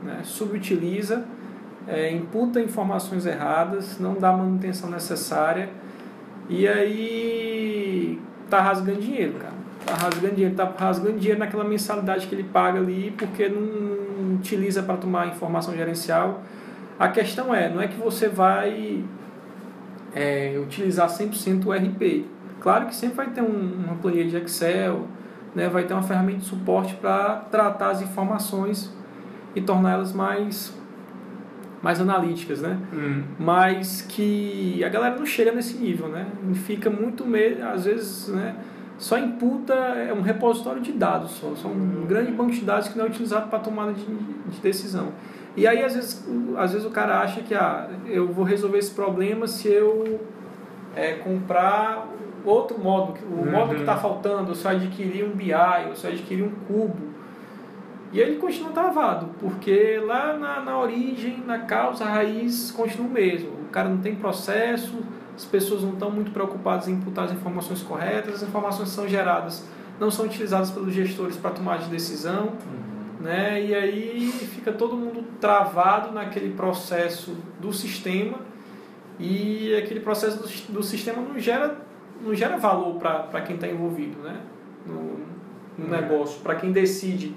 né, 0.03 0.21
subutiliza 0.23 1.25
é, 1.89 2.11
imputa 2.11 2.61
informações 2.61 3.27
erradas, 3.27 3.99
não 3.99 4.15
dá 4.15 4.31
a 4.31 4.37
manutenção 4.37 4.91
necessária 4.91 5.69
e 6.49 6.67
aí 6.67 8.21
tá 8.51 8.61
rasgando 8.61 9.01
dinheiro, 9.01 9.35
cara. 9.35 9.55
Tá 9.85 9.95
rasgando 9.95 10.35
dinheiro, 10.35 10.57
tá 10.57 10.73
rasgando 10.77 11.19
dinheiro 11.19 11.39
naquela 11.39 11.63
mensalidade 11.63 12.27
que 12.27 12.35
ele 12.35 12.45
paga 12.45 12.81
ali 12.81 13.15
porque 13.17 13.49
não 13.49 14.06
utiliza 14.37 14.83
para 14.83 14.97
tomar 14.97 15.27
informação 15.29 15.75
gerencial. 15.75 16.43
A 16.99 17.09
questão 17.09 17.55
é, 17.55 17.69
não 17.69 17.81
é 17.81 17.89
que 17.89 17.97
você 17.97 18.29
vai 18.29 19.05
é, 20.15 20.59
utilizar 20.63 21.09
100% 21.09 21.67
o 21.67 21.73
RP. 21.73 22.27
Claro 22.61 22.87
que 22.87 22.95
sempre 22.95 23.17
vai 23.17 23.27
ter 23.31 23.43
um, 23.43 23.85
uma 23.85 23.97
planilha 23.97 24.25
de 24.25 24.37
Excel, 24.37 25.07
né, 25.55 25.69
vai 25.69 25.85
ter 25.85 25.95
uma 25.95 26.03
ferramenta 26.03 26.39
de 26.39 26.45
suporte 26.45 26.95
para 26.95 27.37
tratar 27.51 27.91
as 27.91 28.03
informações 28.03 28.93
e 29.55 29.61
torná-las 29.61 30.13
mais 30.13 30.77
mais 31.83 32.01
analíticas, 32.01 32.63
né? 32.63 32.79
Hum. 32.93 33.23
Mas 33.39 34.03
que 34.03 34.83
a 34.83 34.89
galera 34.89 35.15
não 35.15 35.27
chega 35.27 35.53
nesse 35.53 35.77
nível, 35.79 36.09
né? 36.09 36.27
Fica 36.55 36.91
muito 36.91 37.25
meio, 37.25 37.65
às 37.65 37.85
vezes, 37.85 38.27
né? 38.29 38.57
Só 38.99 39.19
imputa 39.19 39.75
é 39.75 40.13
um 40.13 40.23
repositório 40.23 40.81
de 40.81 40.93
dados, 40.93 41.33
só, 41.33 41.55
só 41.55 41.69
um 41.69 42.07
grande 42.07 42.33
banco 42.33 42.51
de 42.53 42.63
dados 42.63 42.89
que 42.89 42.97
não 42.97 43.05
é 43.05 43.09
utilizado 43.09 43.49
para 43.49 43.59
tomada 43.59 43.93
de, 43.93 44.05
de 44.05 44.61
decisão. 44.63 45.09
E 45.55 45.67
aí 45.67 45.83
às 45.85 45.95
vezes, 45.95 46.27
às 46.57 46.73
vezes 46.73 46.87
o 46.87 46.91
cara 46.91 47.21
acha 47.21 47.41
que 47.43 47.55
ah, 47.55 47.89
eu 48.07 48.27
vou 48.33 48.45
resolver 48.45 48.79
esse 48.79 48.91
problema 48.93 49.47
se 49.47 49.69
eu 49.69 50.21
é, 50.95 51.13
comprar 51.15 52.07
outro 52.45 52.79
módulo, 52.79 53.19
o 53.31 53.41
Uhum. 53.45 53.51
módulo 53.51 53.75
que 53.75 53.81
está 53.81 53.97
faltando, 53.97 54.55
se 54.55 54.65
eu 54.65 54.71
adquirir 54.71 55.25
um 55.25 55.31
BI, 55.31 55.53
ou 55.89 55.95
se 55.97 56.07
eu 56.07 56.13
adquirir 56.13 56.45
um 56.45 56.51
cubo. 56.67 57.15
E 58.13 58.21
ele 58.21 58.37
continua 58.37 58.71
travado, 58.71 59.31
porque 59.41 60.01
lá 60.07 60.33
na, 60.39 60.61
na 60.61 60.79
origem, 60.79 61.43
na 61.47 61.59
causa, 61.61 62.05
a 62.05 62.09
raiz 62.09 62.71
continua 62.71 63.09
o 63.09 63.11
mesmo. 63.11 63.51
O 63.67 63.69
cara 63.71 63.89
não 63.89 63.99
tem 63.99 64.15
processo, 64.15 64.95
as 65.37 65.45
pessoas 65.45 65.83
não 65.83 65.93
estão 65.93 66.11
muito 66.11 66.31
preocupadas 66.33 66.89
em 66.89 66.95
imputar 66.95 67.27
as 67.27 67.33
informações 67.33 67.83
corretas, 67.83 68.37
as 68.37 68.43
informações 68.43 68.89
são 68.89 69.07
geradas 69.07 69.65
não 69.99 70.11
são 70.11 70.27
utilizadas 70.27 70.71
pelos 70.71 70.93
gestores 70.93 71.37
para 71.37 71.51
tomar 71.51 71.79
de 71.79 71.89
decisão, 71.89 72.53
né? 73.21 73.63
E 73.65 73.75
aí 73.75 74.31
fica 74.55 74.73
todo 74.73 74.97
mundo 74.97 75.25
travado 75.41 76.13
naquele 76.13 76.55
processo 76.55 77.37
do 77.61 77.73
sistema 77.73 78.39
e 79.19 79.75
aquele 79.75 80.01
processo 80.01 80.37
do, 80.37 80.73
do 80.75 80.83
sistema 80.83 81.23
não 81.23 81.39
gera, 81.39 81.79
não 82.21 82.35
gera 82.35 82.57
valor 82.59 82.97
para 82.97 83.41
quem 83.41 83.55
está 83.55 83.67
envolvido, 83.67 84.23
né? 84.23 84.41
No, 84.87 85.21
no 85.79 85.89
negócio, 85.89 86.41
para 86.41 86.55
quem 86.57 86.73
decide 86.73 87.35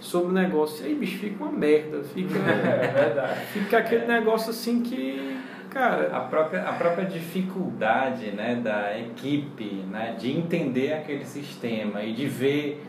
sobre 0.00 0.30
o 0.30 0.32
negócio. 0.32 0.84
E 0.84 0.88
aí, 0.88 0.94
bicho, 0.94 1.18
fica 1.18 1.42
uma 1.42 1.52
merda, 1.52 2.02
fica, 2.04 2.38
É 2.38 2.92
verdade. 2.92 3.46
fica 3.46 3.78
aquele 3.78 4.06
negócio 4.06 4.50
assim 4.50 4.80
que, 4.80 5.36
cara, 5.70 6.16
A 6.16 6.20
própria, 6.20 6.62
a 6.62 6.72
própria 6.72 7.04
dificuldade 7.04 8.30
né, 8.30 8.56
da 8.56 8.98
equipe 8.98 9.84
né, 9.90 10.14
de 10.18 10.30
entender 10.30 10.92
aquele 10.92 11.24
sistema 11.24 12.02
e 12.02 12.12
de 12.12 12.26
ver 12.26 12.84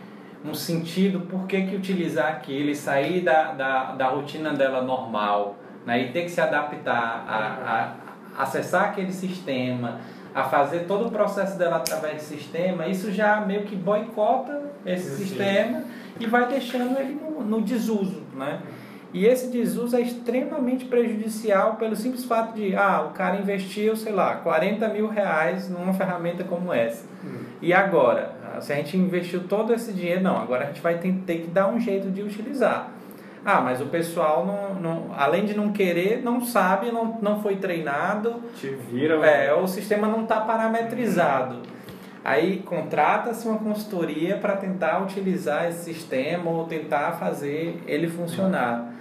um 0.45 0.53
sentido 0.53 1.21
por 1.21 1.47
que, 1.47 1.61
que 1.63 1.75
utilizar 1.75 2.27
aquilo 2.31 2.69
e 2.69 2.75
sair 2.75 3.21
da, 3.21 3.51
da, 3.53 3.91
da 3.93 4.07
rotina 4.07 4.53
dela 4.53 4.81
normal 4.81 5.55
né, 5.85 6.03
e 6.03 6.11
ter 6.11 6.23
que 6.23 6.29
se 6.29 6.41
adaptar 6.41 7.25
a, 7.27 7.93
a 8.35 8.43
acessar 8.43 8.89
aquele 8.89 9.11
sistema, 9.11 9.99
a 10.33 10.43
fazer 10.43 10.81
todo 10.81 11.07
o 11.07 11.11
processo 11.11 11.57
dela 11.57 11.77
através 11.77 12.17
do 12.17 12.21
sistema, 12.21 12.87
isso 12.87 13.11
já 13.11 13.41
meio 13.41 13.63
que 13.63 13.75
boicota 13.75 14.61
esse 14.85 15.09
Sim. 15.09 15.25
sistema 15.25 15.83
e 16.19 16.27
vai 16.27 16.47
deixando 16.47 16.99
ele 16.99 17.15
no, 17.15 17.43
no 17.43 17.61
desuso, 17.61 18.21
né? 18.35 18.59
E 19.13 19.25
esse 19.25 19.47
desuso 19.47 19.95
é 19.95 20.01
extremamente 20.01 20.85
prejudicial 20.85 21.75
pelo 21.75 21.95
simples 21.95 22.25
fato 22.25 22.53
de, 22.53 22.75
ah, 22.75 23.07
o 23.09 23.13
cara 23.13 23.37
investiu, 23.37 23.95
sei 23.95 24.11
lá, 24.11 24.35
40 24.35 24.87
mil 24.89 25.07
reais 25.07 25.69
numa 25.69 25.93
ferramenta 25.93 26.43
como 26.43 26.73
essa. 26.73 27.05
E 27.61 27.73
agora? 27.73 28.35
Se 28.59 28.73
a 28.73 28.75
gente 28.75 28.97
investiu 28.97 29.47
todo 29.47 29.73
esse 29.73 29.93
dinheiro, 29.93 30.21
não, 30.21 30.37
agora 30.37 30.65
a 30.65 30.67
gente 30.67 30.81
vai 30.81 30.97
ter, 30.97 31.13
ter 31.25 31.39
que 31.39 31.47
dar 31.47 31.67
um 31.67 31.79
jeito 31.79 32.09
de 32.09 32.21
utilizar. 32.21 32.91
Ah, 33.45 33.61
mas 33.61 33.79
o 33.79 33.85
pessoal, 33.85 34.45
não, 34.45 34.73
não, 34.75 35.15
além 35.15 35.45
de 35.45 35.55
não 35.55 35.71
querer, 35.71 36.21
não 36.21 36.41
sabe, 36.41 36.91
não, 36.91 37.17
não 37.21 37.41
foi 37.41 37.55
treinado, 37.55 38.41
Te 38.59 38.67
vira, 38.67 39.25
é, 39.25 39.53
o 39.53 39.65
sistema 39.65 40.07
não 40.07 40.23
está 40.23 40.41
parametrizado. 40.41 41.61
Aí 42.25 42.61
contrata-se 42.65 43.47
uma 43.47 43.57
consultoria 43.57 44.35
para 44.35 44.57
tentar 44.57 45.01
utilizar 45.01 45.69
esse 45.69 45.93
sistema 45.93 46.51
ou 46.51 46.65
tentar 46.65 47.13
fazer 47.13 47.81
ele 47.87 48.09
funcionar. 48.09 48.96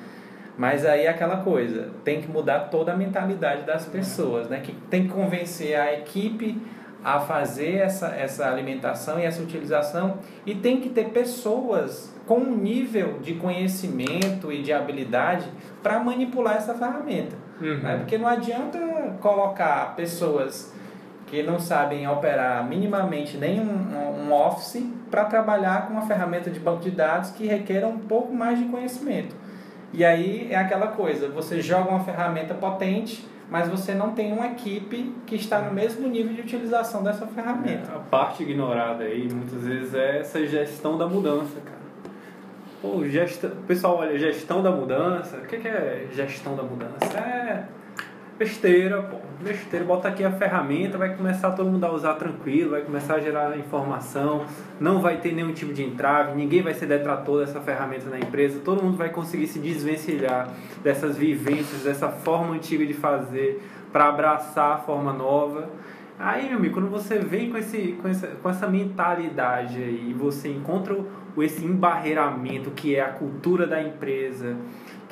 Mas 0.56 0.86
aí 0.86 1.02
é 1.02 1.08
aquela 1.08 1.38
coisa, 1.38 1.90
tem 2.02 2.20
que 2.20 2.28
mudar 2.28 2.60
toda 2.70 2.92
a 2.92 2.96
mentalidade 2.96 3.62
das 3.64 3.84
pessoas, 3.86 4.48
né? 4.48 4.60
Que 4.60 4.72
tem 4.72 5.06
que 5.06 5.12
convencer 5.12 5.78
a 5.78 5.92
equipe 5.92 6.60
a 7.04 7.20
fazer 7.20 7.76
essa, 7.76 8.08
essa 8.08 8.48
alimentação 8.48 9.20
e 9.20 9.24
essa 9.24 9.42
utilização 9.42 10.18
e 10.44 10.54
tem 10.54 10.80
que 10.80 10.88
ter 10.88 11.10
pessoas 11.10 12.12
com 12.26 12.38
um 12.38 12.56
nível 12.56 13.20
de 13.20 13.34
conhecimento 13.34 14.50
e 14.50 14.60
de 14.62 14.72
habilidade 14.72 15.46
para 15.82 16.00
manipular 16.00 16.56
essa 16.56 16.74
ferramenta. 16.74 17.36
Uhum. 17.60 17.78
Né? 17.78 17.96
Porque 17.98 18.18
não 18.18 18.26
adianta 18.26 18.78
colocar 19.20 19.94
pessoas 19.94 20.74
que 21.26 21.42
não 21.42 21.60
sabem 21.60 22.08
operar 22.08 22.66
minimamente 22.68 23.36
nem 23.36 23.60
um, 23.60 24.26
um 24.26 24.32
office 24.32 24.84
para 25.10 25.24
trabalhar 25.26 25.86
com 25.86 25.92
uma 25.92 26.06
ferramenta 26.06 26.50
de 26.50 26.58
banco 26.58 26.82
de 26.82 26.90
dados 26.90 27.30
que 27.30 27.46
requer 27.46 27.84
um 27.84 27.98
pouco 27.98 28.34
mais 28.34 28.58
de 28.58 28.64
conhecimento. 28.66 29.34
E 29.92 30.04
aí 30.04 30.48
é 30.50 30.56
aquela 30.56 30.88
coisa, 30.88 31.28
você 31.28 31.60
joga 31.60 31.90
uma 31.90 32.00
ferramenta 32.00 32.54
potente, 32.54 33.26
mas 33.48 33.68
você 33.68 33.94
não 33.94 34.12
tem 34.12 34.32
uma 34.32 34.46
equipe 34.46 35.12
que 35.26 35.36
está 35.36 35.60
no 35.60 35.72
mesmo 35.72 36.08
nível 36.08 36.34
de 36.34 36.40
utilização 36.40 37.02
dessa 37.02 37.26
ferramenta. 37.26 37.92
A 37.94 38.00
parte 38.00 38.42
ignorada 38.42 39.04
aí, 39.04 39.28
muitas 39.32 39.62
vezes, 39.62 39.94
é 39.94 40.18
essa 40.18 40.44
gestão 40.46 40.98
da 40.98 41.06
mudança, 41.06 41.60
cara. 41.60 41.76
Pô, 42.82 43.04
gestão, 43.04 43.50
pessoal 43.66 43.98
olha 43.98 44.18
gestão 44.18 44.62
da 44.62 44.70
mudança. 44.70 45.36
O 45.38 45.46
que 45.46 45.58
que 45.58 45.68
é 45.68 46.06
gestão 46.12 46.56
da 46.56 46.62
mudança? 46.62 47.18
É 47.18 47.64
besteira, 48.38 49.02
pô. 49.02 49.16
Besteira. 49.42 49.84
Bota 49.84 50.08
aqui 50.08 50.24
a 50.24 50.30
ferramenta, 50.30 50.96
vai 50.96 51.14
começar 51.14 51.50
todo 51.50 51.70
mundo 51.70 51.84
a 51.84 51.92
usar 51.92 52.14
tranquilo, 52.14 52.70
vai 52.70 52.80
começar 52.80 53.16
a 53.16 53.20
gerar 53.20 53.56
informação, 53.58 54.46
não 54.80 55.00
vai 55.00 55.18
ter 55.18 55.32
nenhum 55.32 55.52
tipo 55.52 55.74
de 55.74 55.84
entrave, 55.84 56.34
ninguém 56.34 56.62
vai 56.62 56.72
ser 56.72 56.86
detrator 56.86 57.44
dessa 57.44 57.60
ferramenta 57.60 58.08
na 58.08 58.18
empresa, 58.18 58.60
todo 58.64 58.82
mundo 58.82 58.96
vai 58.96 59.10
conseguir 59.10 59.46
se 59.46 59.58
desvencilhar 59.58 60.48
dessas 60.82 61.18
vivências, 61.18 61.82
dessa 61.82 62.08
forma 62.08 62.54
antiga 62.54 62.86
de 62.86 62.94
fazer, 62.94 63.62
para 63.92 64.08
abraçar 64.08 64.76
a 64.76 64.78
forma 64.78 65.12
nova. 65.12 65.68
Aí, 66.18 66.48
meu 66.48 66.56
amigo, 66.56 66.74
quando 66.74 66.88
você 66.88 67.18
vem 67.18 67.50
com, 67.50 67.58
esse, 67.58 67.98
com, 68.00 68.08
essa, 68.08 68.28
com 68.28 68.48
essa 68.48 68.66
mentalidade 68.66 69.82
aí, 69.82 70.14
você 70.16 70.48
encontra 70.48 70.94
o, 70.94 71.42
esse 71.42 71.62
embarreiramento 71.62 72.70
que 72.70 72.96
é 72.96 73.02
a 73.02 73.08
cultura 73.08 73.66
da 73.66 73.82
empresa, 73.82 74.56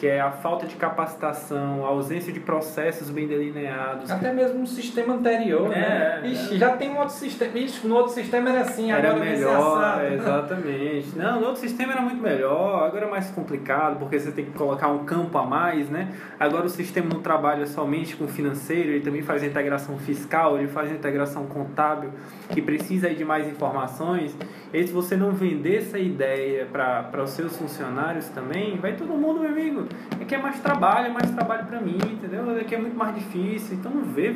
que 0.04 0.08
é 0.08 0.20
a 0.20 0.30
falta 0.30 0.66
de 0.66 0.76
capacitação, 0.76 1.82
a 1.82 1.88
ausência 1.88 2.30
de 2.30 2.38
processos 2.38 3.08
bem 3.08 3.26
delineados. 3.26 4.10
Até 4.10 4.34
mesmo 4.34 4.58
no 4.58 4.66
sistema 4.66 5.14
anterior, 5.14 5.70
né? 5.70 6.20
É, 6.22 6.28
Ixi, 6.28 6.58
já 6.58 6.76
tem 6.76 6.90
um 6.90 6.98
outro 6.98 7.14
sistema. 7.14 7.58
Ixi, 7.58 7.86
no 7.86 7.94
outro 7.94 8.12
sistema 8.12 8.50
era 8.50 8.60
assim, 8.60 8.92
Era 8.92 9.12
agora 9.12 9.24
melhor, 9.24 10.02
é, 10.02 10.12
exatamente. 10.12 11.08
Não, 11.16 11.40
no 11.40 11.46
outro 11.46 11.62
sistema 11.62 11.94
era 11.94 12.02
muito 12.02 12.20
melhor, 12.20 12.84
agora 12.84 13.06
é 13.06 13.10
mais 13.10 13.30
complicado, 13.30 13.98
porque 13.98 14.20
você 14.20 14.30
tem 14.30 14.44
que 14.44 14.50
colocar 14.50 14.88
um 14.88 15.06
campo 15.06 15.38
a 15.38 15.46
mais, 15.46 15.88
né? 15.88 16.12
Agora 16.38 16.66
o 16.66 16.68
sistema 16.68 17.08
não 17.08 17.22
trabalha 17.22 17.66
somente 17.66 18.14
com 18.14 18.28
financeiro, 18.28 18.90
ele 18.90 19.00
também 19.00 19.22
faz 19.22 19.42
a 19.42 19.46
integração 19.46 19.96
fiscal, 19.96 20.58
ele 20.58 20.68
faz 20.68 20.90
a 20.90 20.94
integração 20.94 21.46
contábil, 21.46 22.10
que 22.50 22.60
precisa 22.60 23.08
de 23.08 23.24
mais 23.24 23.48
informações. 23.48 24.36
E 24.70 24.86
se 24.86 24.92
você 24.92 25.16
não 25.16 25.30
vender 25.30 25.78
essa 25.78 25.98
ideia 25.98 26.66
para 26.66 27.22
os 27.22 27.30
seus 27.30 27.56
funcionários 27.56 28.28
também, 28.28 28.76
vai 28.76 28.92
todo 28.92 29.14
mundo, 29.14 29.40
meu 29.40 29.48
amigo. 29.48 29.86
Aqui 30.20 30.34
é 30.34 30.38
mais 30.38 30.60
trabalho, 30.60 31.06
é 31.06 31.10
mais 31.10 31.30
trabalho 31.30 31.66
para 31.66 31.80
mim, 31.80 31.98
entendeu? 32.02 32.58
Aqui 32.58 32.74
é 32.74 32.78
muito 32.78 32.96
mais 32.96 33.14
difícil, 33.14 33.76
então 33.76 33.90
não 33.90 34.02
vê. 34.02 34.34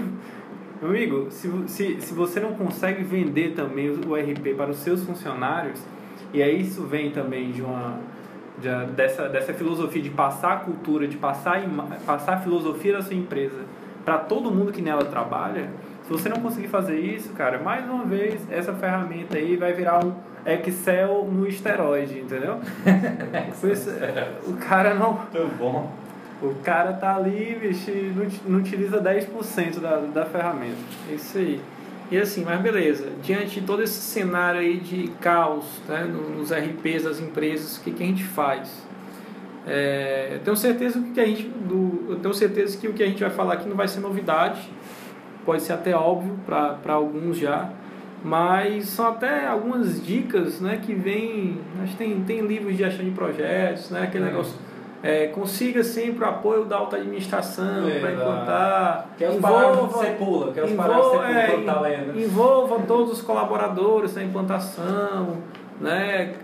Meu 0.80 0.90
amigo, 0.90 1.30
se, 1.30 1.50
se, 1.66 2.00
se 2.00 2.14
você 2.14 2.38
não 2.40 2.52
consegue 2.52 3.02
vender 3.02 3.54
também 3.54 3.90
o 3.90 4.14
RP 4.14 4.54
para 4.56 4.70
os 4.70 4.78
seus 4.78 5.02
funcionários, 5.04 5.82
e 6.32 6.42
aí 6.42 6.60
isso 6.60 6.84
vem 6.84 7.10
também 7.10 7.50
de 7.50 7.62
uma 7.62 7.98
de, 8.60 8.92
dessa, 8.92 9.28
dessa 9.28 9.54
filosofia 9.54 10.02
de 10.02 10.10
passar 10.10 10.52
a 10.52 10.56
cultura, 10.56 11.06
de 11.06 11.16
passar, 11.16 11.62
passar 12.04 12.34
a 12.34 12.38
filosofia 12.38 12.94
da 12.94 13.02
sua 13.02 13.14
empresa 13.14 13.64
para 14.04 14.18
todo 14.18 14.50
mundo 14.50 14.72
que 14.72 14.80
nela 14.80 15.04
trabalha, 15.04 15.68
se 16.08 16.12
você 16.12 16.28
não 16.30 16.38
conseguir 16.38 16.68
fazer 16.68 16.98
isso, 16.98 17.28
cara, 17.34 17.58
mais 17.58 17.84
uma 17.84 18.02
vez, 18.04 18.40
essa 18.50 18.72
ferramenta 18.72 19.36
aí 19.36 19.56
vai 19.56 19.74
virar 19.74 20.02
um 20.02 20.14
Excel 20.46 21.28
no 21.30 21.46
esteroide, 21.46 22.18
entendeu? 22.20 22.58
Isso, 23.70 23.90
o 24.46 24.54
cara 24.54 24.94
não. 24.94 25.12
Muito 25.12 25.56
bom. 25.58 25.92
O 26.40 26.54
cara 26.64 26.94
tá 26.94 27.16
ali, 27.16 27.58
bicho, 27.60 27.90
e 27.90 28.10
não, 28.16 28.26
não 28.52 28.58
utiliza 28.60 28.98
10% 29.02 29.80
da, 29.80 29.96
da 29.98 30.24
ferramenta. 30.24 30.78
É 31.10 31.14
Isso 31.14 31.36
aí. 31.36 31.60
E 32.10 32.16
assim, 32.16 32.42
mas 32.42 32.58
beleza, 32.62 33.08
diante 33.22 33.60
de 33.60 33.66
todo 33.66 33.82
esse 33.82 34.00
cenário 34.00 34.60
aí 34.60 34.78
de 34.78 35.08
caos 35.20 35.66
né, 35.86 36.04
no- 36.10 36.38
nos 36.38 36.50
RPs 36.50 37.02
das 37.04 37.20
empresas, 37.20 37.76
o 37.76 37.82
que, 37.82 37.90
que 37.90 38.02
a 38.02 38.06
gente 38.06 38.24
faz? 38.24 38.70
É, 39.66 40.30
eu 40.32 40.38
tenho 40.40 40.56
certeza 40.56 40.98
que 41.12 41.20
a 41.20 41.26
gente, 41.26 41.42
do, 41.42 42.06
eu 42.08 42.16
tenho 42.16 42.32
certeza 42.32 42.78
que 42.78 42.88
o 42.88 42.94
que 42.94 43.02
a 43.02 43.06
gente 43.06 43.20
vai 43.20 43.28
falar 43.30 43.54
aqui 43.54 43.68
não 43.68 43.76
vai 43.76 43.86
ser 43.86 44.00
novidade, 44.00 44.70
pode 45.48 45.62
ser 45.62 45.72
até 45.72 45.96
óbvio 45.96 46.34
para 46.44 46.92
alguns 46.92 47.38
já, 47.38 47.70
mas 48.22 48.86
são 48.90 49.08
até 49.08 49.46
algumas 49.46 50.04
dicas, 50.04 50.60
né, 50.60 50.78
que 50.84 50.92
vêm, 50.92 51.58
acho 51.82 51.92
que 51.92 51.96
tem, 51.98 52.20
tem 52.24 52.40
livros 52.42 52.76
de 52.76 52.82
gestão 52.84 53.02
de 53.02 53.12
projetos, 53.12 53.88
né, 53.90 54.02
aquele 54.02 54.24
negócio 54.26 54.54
é, 55.02 55.28
consiga 55.28 55.82
sempre 55.84 56.22
o 56.24 56.28
apoio 56.28 56.64
da 56.66 56.76
alta 56.76 56.96
administração 56.96 57.88
É, 57.88 58.00
para 58.00 58.12
implantar. 58.12 59.06
Que 59.16 59.24
é 59.24 59.28
os 59.30 59.36
que 59.36 59.40
você 59.40 60.06
pula, 60.18 60.52
que 60.52 60.58
é 60.60 60.64
os 60.64 60.70
você 60.72 60.76
pula 60.76 61.30
é, 61.30 61.46
quando 61.52 61.64
tá 61.64 61.80
lendo. 61.80 62.20
envolva 62.20 62.80
todos 62.80 63.12
os 63.12 63.22
colaboradores 63.22 64.14
na 64.16 64.24
implantação, 64.24 65.36
né? 65.80 66.34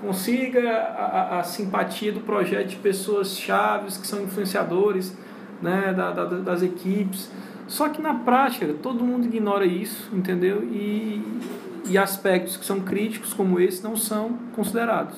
consiga 0.00 0.70
a, 0.70 1.04
a- 1.36 1.40
a 1.40 1.42
simpatia 1.42 2.12
do 2.12 2.20
projeto 2.20 2.68
de 2.68 2.76
pessoas 2.76 3.36
chaves 3.36 3.96
que 3.96 4.06
são 4.06 4.22
influenciadores 4.22 5.16
né? 5.60 5.92
da, 5.96 6.10
da- 6.12 6.24
das 6.26 6.62
equipes. 6.62 7.30
Só 7.70 7.88
que 7.88 8.02
na 8.02 8.14
prática 8.14 8.74
todo 8.82 9.04
mundo 9.04 9.26
ignora 9.26 9.64
isso, 9.64 10.10
entendeu? 10.12 10.64
E, 10.64 11.24
e 11.88 11.96
aspectos 11.96 12.56
que 12.56 12.64
são 12.64 12.80
críticos 12.80 13.32
como 13.32 13.60
esse 13.60 13.80
não 13.80 13.96
são 13.96 14.36
considerados. 14.56 15.16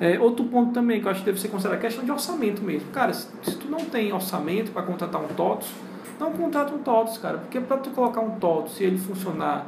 É, 0.00 0.18
outro 0.18 0.44
ponto 0.46 0.72
também 0.72 1.00
que 1.00 1.06
eu 1.06 1.12
acho 1.12 1.20
que 1.20 1.26
deve 1.26 1.40
ser 1.40 1.46
considerado 1.46 1.76
é 1.76 1.78
a 1.78 1.82
questão 1.82 2.04
de 2.04 2.10
orçamento 2.10 2.60
mesmo. 2.62 2.90
Cara, 2.90 3.12
se, 3.12 3.28
se 3.44 3.56
tu 3.56 3.68
não 3.68 3.78
tem 3.78 4.12
orçamento 4.12 4.72
para 4.72 4.82
contratar 4.82 5.22
um 5.22 5.28
TOTS, 5.28 5.72
não 6.18 6.32
contrata 6.32 6.74
um 6.74 6.78
TOTS, 6.78 7.18
cara. 7.18 7.38
Porque 7.38 7.60
para 7.60 7.76
tu 7.76 7.90
colocar 7.90 8.20
um 8.20 8.40
TOTS 8.40 8.80
e 8.80 8.84
ele 8.84 8.98
funcionar 8.98 9.64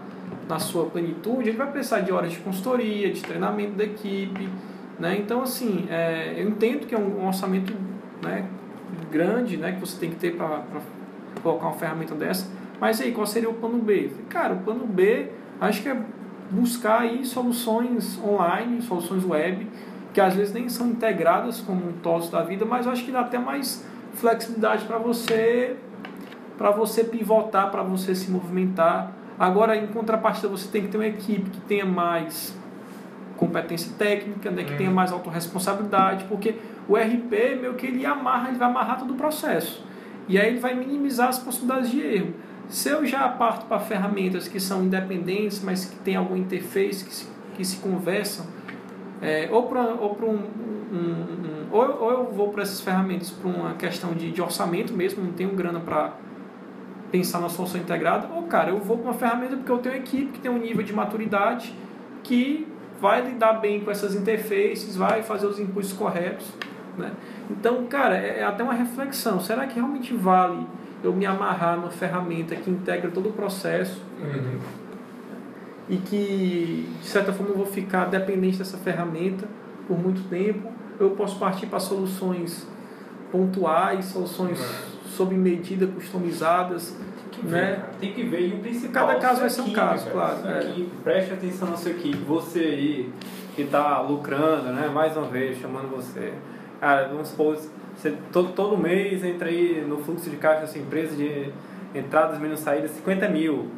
na 0.49 0.59
sua 0.59 0.87
plenitude, 0.87 1.51
ele 1.51 1.57
vai 1.57 1.71
precisar 1.71 2.01
de 2.01 2.11
horas 2.11 2.33
de 2.33 2.39
consultoria, 2.39 3.13
de 3.13 3.23
treinamento 3.23 3.75
da 3.75 3.85
equipe. 3.85 4.49
Né? 4.99 5.17
Então, 5.17 5.43
assim, 5.43 5.87
é, 5.89 6.35
eu 6.37 6.49
entendo 6.49 6.89
que 6.89 6.95
é 6.95 6.99
um, 6.99 7.21
um 7.21 7.27
orçamento 7.29 7.73
né, 8.21 8.49
grande 9.13 9.57
né, 9.57 9.71
que 9.71 9.81
você 9.81 9.97
tem 9.97 10.11
que 10.11 10.17
ter 10.17 10.35
para 10.35 10.65
colocar 11.41 11.67
uma 11.67 11.75
ferramenta 11.75 12.15
dessa. 12.15 12.47
Mas 12.81 13.01
aí, 13.01 13.13
qual 13.13 13.27
seria 13.27 13.49
o 13.49 13.55
plano 13.55 13.79
B? 13.79 14.11
Cara, 14.29 14.55
o 14.55 14.59
plano 14.59 14.87
B 14.87 15.31
acho 15.61 15.83
que 15.83 15.89
é 15.89 15.97
buscar 16.51 17.01
aí 17.01 17.25
soluções 17.25 18.21
online, 18.23 18.83
soluções 18.83 19.25
web, 19.25 19.67
que 20.13 20.21
às 20.21 20.35
vezes 20.35 20.53
nem 20.53 20.69
são 20.69 20.89
integradas 20.89 21.61
como 21.61 21.89
um 21.89 21.93
TOS 21.93 22.31
da 22.31 22.43
vida, 22.43 22.65
mas 22.65 22.87
acho 22.87 23.05
que 23.05 23.11
dá 23.11 23.21
até 23.21 23.39
mais 23.39 23.85
flexibilidade 24.15 24.85
para 24.85 24.99
você 24.99 25.77
para 26.57 26.71
você 26.71 27.05
pivotar, 27.05 27.71
para 27.71 27.83
você 27.83 28.15
se 28.15 28.31
movimentar. 28.31 29.13
Agora, 29.39 29.77
em 29.77 29.87
contrapartida, 29.89 30.49
você 30.49 30.69
tem 30.69 30.83
que 30.83 30.89
ter 30.89 30.97
uma 30.97 31.07
equipe 31.07 31.51
que 31.51 31.61
tenha 31.61 31.85
mais 31.85 32.57
competência 33.37 33.93
técnica, 33.99 34.51
né, 34.51 34.65
que 34.65 34.75
tenha 34.77 34.91
mais 34.91 35.13
autorresponsabilidade, 35.13 36.25
porque 36.25 36.55
o 36.89 36.97
RP, 36.97 37.61
meio 37.61 37.75
que 37.75 37.87
ele 37.87 38.07
amarra, 38.07 38.49
ele 38.49 38.59
vai 38.59 38.69
amarrar 38.69 38.99
todo 38.99 39.13
o 39.13 39.17
processo. 39.17 39.85
E 40.29 40.39
aí 40.39 40.49
ele 40.49 40.59
vai 40.61 40.75
minimizar 40.75 41.29
as 41.29 41.39
possibilidades 41.39 41.91
de 41.91 42.01
erro. 42.01 42.35
Se 42.69 42.89
eu 42.89 43.07
já 43.07 43.29
parto 43.29 43.67
para 43.67 43.79
ferramentas 43.79 44.49
que 44.49 44.59
são 44.59 44.83
independentes, 44.85 45.63
mas 45.63 45.85
que 45.85 45.97
tem 45.97 46.17
alguma 46.17 46.39
interface, 46.39 47.05
que 47.05 47.15
se, 47.15 47.29
que 47.57 47.65
se 47.65 47.77
conversam, 47.77 48.45
é, 49.23 49.49
ou 49.53 49.65
para 49.65 49.83
ou 49.95 50.15
pra 50.15 50.27
um, 50.27 50.35
um, 50.93 50.97
um- 50.97 51.67
ou, 51.71 52.03
ou 52.03 52.11
eu 52.11 52.25
vou 52.33 52.49
para 52.51 52.63
essas 52.63 52.81
ferramentas 52.81 53.31
para 53.31 53.49
uma 53.49 53.75
questão 53.75 54.13
de, 54.15 54.31
de 54.33 54.43
orçamento 54.43 54.93
mesmo, 54.93 55.23
não 55.25 55.33
tenho 55.33 55.51
grana 55.51 55.79
para 55.81 56.15
pensar 57.11 57.41
na 57.41 57.49
solução 57.49 57.81
integrada, 57.81 58.29
ou 58.35 58.43
cara, 58.45 58.71
eu 58.71 58.79
vou 58.81 58.99
para 58.99 59.11
uma 59.11 59.15
ferramenta 59.15 59.57
porque 59.57 59.71
eu 59.71 59.79
tenho 59.79 59.95
equipe 59.97 60.33
que 60.33 60.41
tem 60.41 60.51
um 60.51 60.59
nível 60.59 60.83
de 60.85 60.93
maturidade 60.93 61.73
que 62.25 62.67
vai 63.01 63.23
lidar 63.25 63.55
bem 63.55 63.81
com 63.81 63.91
essas 63.91 64.15
interfaces, 64.15 64.97
vai 64.97 65.23
fazer 65.23 65.47
os 65.47 65.59
inputs 65.61 65.93
corretos, 65.93 66.47
né? 66.97 67.13
Então, 67.51 67.85
cara, 67.87 68.17
é, 68.17 68.41
é 68.41 68.45
até 68.45 68.63
uma 68.63 68.75
reflexão. 68.75 69.41
Será 69.41 69.67
que 69.67 69.75
realmente 69.75 70.15
vale 70.15 70.67
eu 71.03 71.13
me 71.13 71.27
amarrar 71.27 71.77
numa 71.77 71.91
ferramenta 71.91 72.57
que 72.57 72.71
integra 72.71 73.11
todo 73.11 73.29
o 73.29 73.33
processo 73.33 74.03
e 75.89 75.97
que, 75.97 76.89
de 77.01 77.07
certa 77.07 77.33
forma, 77.33 77.53
eu 77.53 77.57
vou 77.57 77.67
ficar 77.67 78.07
dependente 78.07 78.59
dessa 78.59 78.77
ferramenta 78.79 79.47
por 79.87 79.99
muito 79.99 80.29
tempo? 80.29 80.73
Eu 80.99 81.11
posso 81.11 81.39
partir 81.39 81.67
para 81.67 81.79
soluções 81.79 82.67
pontuais, 83.31 84.07
soluções 84.07 84.59
sob 85.05 85.35
medida, 85.35 85.87
customizadas, 85.87 86.97
né? 87.43 87.85
Tem 88.01 88.13
que 88.13 88.23
ver, 88.23 88.49
e 88.49 88.55
o 88.55 88.59
principal. 88.59 89.07
Cada 89.07 89.19
caso 89.21 89.35
sua 89.35 89.41
vai 89.41 89.51
ser 89.51 89.61
um 89.63 89.73
caso, 89.73 90.11
claro, 90.11 90.49
é. 90.49 90.71
equipe, 90.71 90.91
preste 91.03 91.33
atenção 91.35 91.71
na 91.71 91.77
sua 91.77 91.91
equipe. 91.91 92.17
Você 92.17 92.59
aí, 92.59 93.13
que 93.55 93.63
está 93.63 94.01
lucrando, 94.01 94.73
né? 94.73 94.89
Mais 94.89 95.17
uma 95.17 95.27
vez, 95.27 95.59
chamando 95.59 95.89
você. 95.89 96.33
Cara, 96.81 97.09
vamos 97.09 97.29
supor, 97.29 97.57
você, 97.97 98.15
todo, 98.33 98.53
todo 98.53 98.77
mês 98.77 99.25
entra 99.25 99.49
aí 99.49 99.85
no 99.87 99.99
fluxo 99.99 100.29
de 100.29 100.37
caixa 100.37 100.63
da 100.63 100.67
sua 100.67 100.81
empresa 100.81 101.17
de 101.17 101.51
entradas 101.95 102.39
menos 102.39 102.61
saídas 102.61 102.91
50 102.93 103.29
mil. 103.29 103.71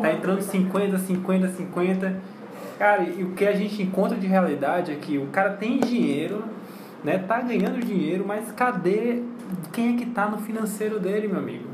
Tá 0.00 0.12
entrando 0.12 0.40
50, 0.40 0.98
50, 0.98 1.48
50. 1.48 2.16
Cara, 2.78 3.02
e 3.02 3.22
o 3.22 3.32
que 3.32 3.46
a 3.46 3.52
gente 3.52 3.82
encontra 3.82 4.16
de 4.16 4.26
realidade 4.26 4.92
é 4.92 4.94
que 4.94 5.18
o 5.18 5.26
cara 5.26 5.50
tem 5.50 5.78
dinheiro, 5.78 6.44
né? 7.02 7.18
Tá 7.18 7.40
ganhando 7.40 7.84
dinheiro, 7.84 8.24
mas 8.26 8.50
cadê 8.52 9.22
quem 9.72 9.94
é 9.94 9.98
que 9.98 10.06
tá 10.06 10.28
no 10.28 10.38
financeiro 10.38 10.98
dele, 10.98 11.28
meu 11.28 11.38
amigo? 11.38 11.68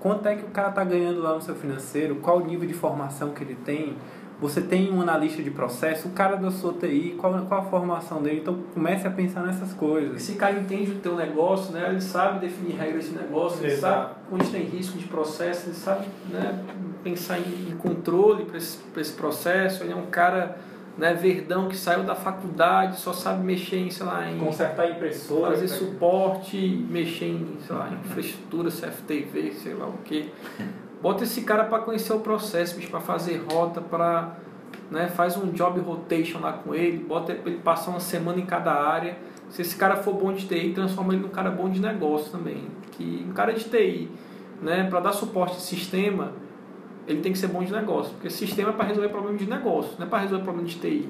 Quanto 0.00 0.26
é 0.26 0.34
que 0.34 0.44
o 0.44 0.48
cara 0.48 0.70
tá 0.70 0.84
ganhando 0.84 1.22
lá 1.22 1.34
no 1.34 1.40
seu 1.40 1.54
financeiro? 1.54 2.16
Qual 2.16 2.38
o 2.38 2.46
nível 2.46 2.68
de 2.68 2.74
formação 2.74 3.30
que 3.30 3.42
ele 3.42 3.56
tem? 3.64 3.96
Você 4.44 4.60
tem 4.60 4.92
um 4.92 5.00
analista 5.00 5.42
de 5.42 5.50
processo, 5.50 6.06
o 6.06 6.10
cara 6.10 6.36
da 6.36 6.50
sua 6.50 6.74
TI, 6.74 7.16
qual, 7.18 7.32
qual 7.46 7.62
a 7.62 7.64
formação 7.64 8.22
dele? 8.22 8.40
Então 8.42 8.58
comece 8.74 9.06
a 9.06 9.10
pensar 9.10 9.40
nessas 9.40 9.72
coisas. 9.72 10.16
Esse 10.16 10.34
cara 10.34 10.58
entende 10.60 10.90
o 10.90 10.96
teu 10.96 11.16
negócio, 11.16 11.72
né? 11.72 11.88
ele 11.88 12.02
sabe 12.02 12.40
definir 12.40 12.76
regras 12.76 13.06
de 13.06 13.12
negócio, 13.12 13.64
ele 13.64 13.72
Exato. 13.72 14.10
sabe 14.10 14.14
onde 14.30 14.50
tem 14.50 14.64
risco 14.64 14.98
de 14.98 15.06
processo, 15.06 15.70
ele 15.70 15.74
sabe 15.74 16.06
né, 16.28 16.62
pensar 17.02 17.38
em, 17.38 17.70
em 17.70 17.76
controle 17.78 18.44
para 18.44 18.58
esse, 18.58 18.76
pra 18.76 19.00
esse 19.00 19.14
processo. 19.14 19.82
Ele 19.82 19.94
é 19.94 19.96
um 19.96 20.10
cara 20.10 20.58
né, 20.98 21.14
verdão 21.14 21.66
que 21.66 21.76
saiu 21.78 22.04
da 22.04 22.14
faculdade, 22.14 23.00
só 23.00 23.14
sabe 23.14 23.42
mexer 23.42 23.78
em, 23.78 23.90
sei 23.90 24.04
lá, 24.04 24.30
em 24.30 24.38
Consertar 24.38 24.90
impressora. 24.90 25.52
fazer 25.52 25.68
cara. 25.68 25.78
suporte, 25.78 26.86
mexer 26.90 27.28
em, 27.28 27.56
sei 27.66 27.74
lá, 27.74 27.90
infraestrutura, 28.04 28.70
CFTV, 28.70 29.52
sei 29.52 29.72
lá 29.72 29.86
o 29.86 29.96
que. 30.04 30.30
Bota 31.04 31.22
esse 31.24 31.42
cara 31.42 31.64
para 31.64 31.80
conhecer 31.80 32.14
o 32.14 32.20
processo, 32.20 32.80
para 32.88 32.98
fazer 32.98 33.44
rota, 33.52 33.78
para 33.78 34.36
né, 34.90 35.06
faz 35.06 35.36
um 35.36 35.52
job 35.52 35.78
rotation 35.80 36.40
lá 36.40 36.54
com 36.54 36.74
ele, 36.74 36.96
bota 36.96 37.30
ele 37.30 37.58
passar 37.58 37.90
uma 37.90 38.00
semana 38.00 38.40
em 38.40 38.46
cada 38.46 38.72
área. 38.72 39.18
Se 39.50 39.60
esse 39.60 39.76
cara 39.76 39.96
for 39.96 40.14
bom 40.14 40.32
de 40.32 40.48
TI, 40.48 40.72
transforma 40.74 41.12
ele 41.12 41.20
num 41.20 41.28
cara 41.28 41.50
bom 41.50 41.68
de 41.68 41.78
negócio 41.78 42.32
também. 42.32 42.68
Que 42.92 43.22
um 43.28 43.34
cara 43.34 43.52
de 43.52 43.64
TI, 43.64 44.08
né, 44.62 44.84
para 44.88 45.00
dar 45.00 45.12
suporte 45.12 45.56
de 45.56 45.62
sistema, 45.64 46.32
ele 47.06 47.20
tem 47.20 47.32
que 47.32 47.38
ser 47.38 47.48
bom 47.48 47.62
de 47.62 47.70
negócio, 47.70 48.14
porque 48.14 48.30
sistema 48.30 48.70
é 48.70 48.72
para 48.72 48.86
resolver 48.86 49.10
problema 49.10 49.36
de 49.36 49.46
negócio, 49.46 49.92
não 49.98 50.06
é 50.06 50.08
para 50.08 50.20
resolver 50.20 50.42
problema 50.42 50.66
de 50.66 50.78
TI. 50.78 51.06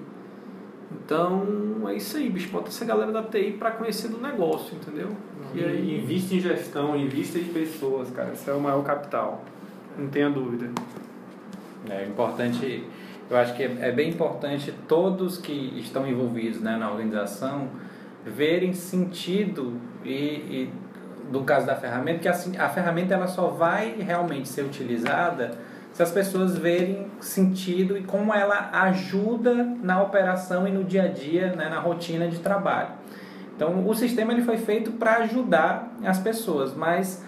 Então 0.91 1.89
é 1.89 1.95
isso 1.95 2.17
aí, 2.17 2.29
bicho. 2.29 2.51
Bota 2.51 2.69
essa 2.69 2.85
galera 2.85 3.13
da 3.13 3.23
TI 3.23 3.53
para 3.53 3.71
conhecer 3.71 4.09
do 4.09 4.19
negócio, 4.19 4.75
entendeu? 4.75 5.11
E 5.55 5.65
aí, 5.65 6.01
invista 6.03 6.35
em 6.35 6.41
gestão, 6.41 6.97
invista 6.97 7.39
em 7.39 7.45
pessoas, 7.45 8.11
cara. 8.11 8.33
Esse 8.33 8.51
é 8.51 8.53
o 8.53 8.61
maior 8.61 8.83
capital. 8.83 9.45
Não 9.97 10.09
tenha 10.09 10.31
dúvida. 10.31 10.71
É 11.89 12.05
importante, 12.07 12.85
eu 13.31 13.37
acho 13.37 13.55
que 13.55 13.63
é, 13.63 13.77
é 13.81 13.93
bem 13.93 14.11
importante 14.11 14.73
todos 14.89 15.39
que 15.39 15.75
estão 15.77 16.07
envolvidos 16.07 16.61
né, 16.61 16.77
na 16.77 16.91
organização 16.91 17.69
verem 18.25 18.73
sentido 18.73 19.79
e, 20.05 20.11
e 20.11 20.71
do 21.31 21.43
caso 21.43 21.67
da 21.67 21.75
ferramenta, 21.75 22.21
que 22.21 22.29
assim, 22.29 22.57
a 22.57 22.69
ferramenta 22.69 23.15
ela 23.15 23.27
só 23.27 23.49
vai 23.49 23.97
realmente 23.99 24.49
ser 24.49 24.63
utilizada 24.63 25.53
se 25.93 26.03
as 26.03 26.11
pessoas 26.11 26.59
verem 26.59 27.07
sentido 27.21 27.97
e 27.97 28.03
como 28.03 28.35
ela 28.35 28.71
ajuda 28.73 29.55
na 29.81 30.03
operação 30.03 30.67
e 30.67 30.73
no 30.73 30.83
dia 30.83 31.05
a 31.05 31.09
dia, 31.09 31.55
né, 31.55 31.69
na 31.69 31.79
rotina 31.79 32.27
de 32.27 32.41
trabalho. 32.41 32.89
Então, 33.55 33.87
o 33.87 33.95
sistema 33.95 34.33
ele 34.33 34.43
foi 34.43 34.57
feito 34.57 34.91
para 34.93 35.19
ajudar 35.19 35.93
as 36.05 36.19
pessoas, 36.19 36.75
mas 36.75 37.25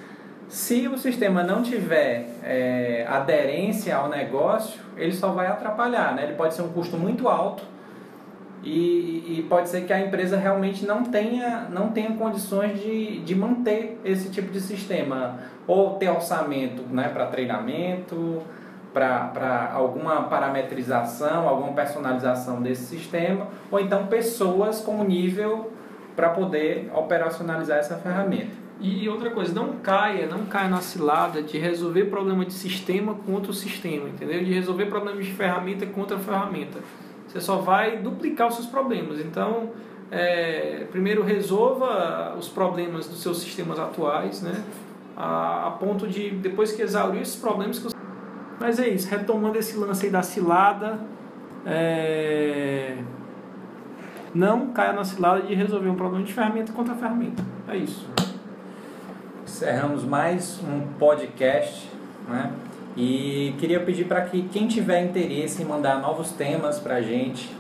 se 0.49 0.87
o 0.87 0.97
sistema 0.97 1.43
não 1.43 1.63
tiver 1.63 2.29
é, 2.43 3.05
aderência 3.09 3.97
ao 3.97 4.09
negócio, 4.09 4.81
ele 4.97 5.13
só 5.13 5.31
vai 5.33 5.47
atrapalhar, 5.49 6.15
né? 6.15 6.25
Ele 6.25 6.35
pode 6.35 6.55
ser 6.55 6.63
um 6.63 6.69
custo 6.69 6.97
muito 6.97 7.29
alto 7.29 7.65
e, 8.63 9.39
e 9.39 9.47
pode 9.49 9.69
ser 9.69 9.83
que 9.83 9.93
a 9.93 10.01
empresa 10.01 10.37
realmente 10.37 10.87
não 10.87 11.05
tenha, 11.05 11.67
não 11.71 11.89
tenha 11.91 12.13
condições 12.13 12.81
de, 12.81 13.21
de 13.21 13.35
manter 13.35 14.01
esse 14.05 14.31
tipo 14.31 14.53
de 14.53 14.61
sistema 14.61 15.39
ou 15.67 15.95
ter 15.95 16.09
orçamento 16.09 16.83
né, 16.83 17.09
para 17.09 17.27
treinamento, 17.27 18.43
para 18.93 19.73
alguma 19.75 20.23
parametrização, 20.23 21.47
alguma 21.47 21.73
personalização 21.73 22.63
desse 22.63 22.87
sistema, 22.87 23.49
ou 23.71 23.79
então 23.79 24.07
pessoas 24.07 24.81
com 24.81 25.05
nível 25.05 25.73
para 26.15 26.31
poder 26.31 26.91
operacionalizar 26.95 27.79
essa 27.79 27.97
ferramenta. 27.97 28.66
E 28.79 29.09
outra 29.09 29.31
coisa, 29.31 29.55
não 29.55 29.77
caia, 29.77 30.27
não 30.27 30.45
caia 30.45 30.69
na 30.69 30.83
cilada 30.83 31.43
de 31.43 31.57
resolver 31.57 32.05
problema 32.05 32.45
de 32.45 32.53
sistema 32.53 33.15
com 33.15 33.33
outro 33.33 33.53
sistema, 33.53 34.09
entendeu? 34.09 34.45
De 34.45 34.53
resolver 34.53 34.87
problemas 34.87 35.25
de 35.25 35.33
ferramenta 35.33 35.87
com 35.87 36.01
outra 36.01 36.19
ferramenta. 36.19 36.81
Você 37.27 37.41
só 37.41 37.57
vai 37.57 37.97
duplicar 37.97 38.49
os 38.49 38.55
seus 38.55 38.67
problemas. 38.67 39.19
Então, 39.19 39.71
é, 40.11 40.87
primeiro 40.91 41.23
resolva 41.23 42.35
os 42.39 42.49
problemas 42.49 43.09
dos 43.09 43.23
seus 43.23 43.39
sistemas 43.39 43.79
atuais, 43.79 44.43
né? 44.43 44.63
A, 45.17 45.69
a 45.69 45.71
ponto 45.71 46.07
de, 46.07 46.31
depois 46.31 46.73
que 46.73 46.83
exaurir 46.83 47.23
esses 47.23 47.37
problemas... 47.37 47.79
Que... 47.79 47.89
Mas 48.61 48.79
é 48.79 48.89
isso, 48.89 49.09
retomando 49.09 49.59
esse 49.59 49.75
lance 49.77 50.05
aí 50.05 50.13
da 50.13 50.23
cilada, 50.23 51.01
é, 51.65 52.99
não 54.35 54.69
caia 54.69 54.93
na 54.93 55.03
cilada 55.03 55.43
de 55.43 55.55
resolver 55.55 55.89
um 55.89 55.95
problema 55.95 56.25
de 56.25 56.33
ferramenta 56.33 56.73
contra 56.75 56.95
ferramenta. 56.95 57.43
É 57.67 57.77
isso. 57.77 58.07
Encerramos 59.57 60.05
mais 60.05 60.61
um 60.63 60.83
podcast, 60.99 61.91
né? 62.29 62.53
E 62.95 63.55
queria 63.59 63.81
pedir 63.81 64.05
para 64.05 64.21
que 64.21 64.43
quem 64.49 64.69
tiver 64.69 65.03
interesse 65.03 65.63
em 65.63 65.65
mandar 65.65 65.99
novos 65.99 66.31
temas 66.33 66.79
para 66.79 66.97
a 66.97 67.01
gente, 67.01 67.51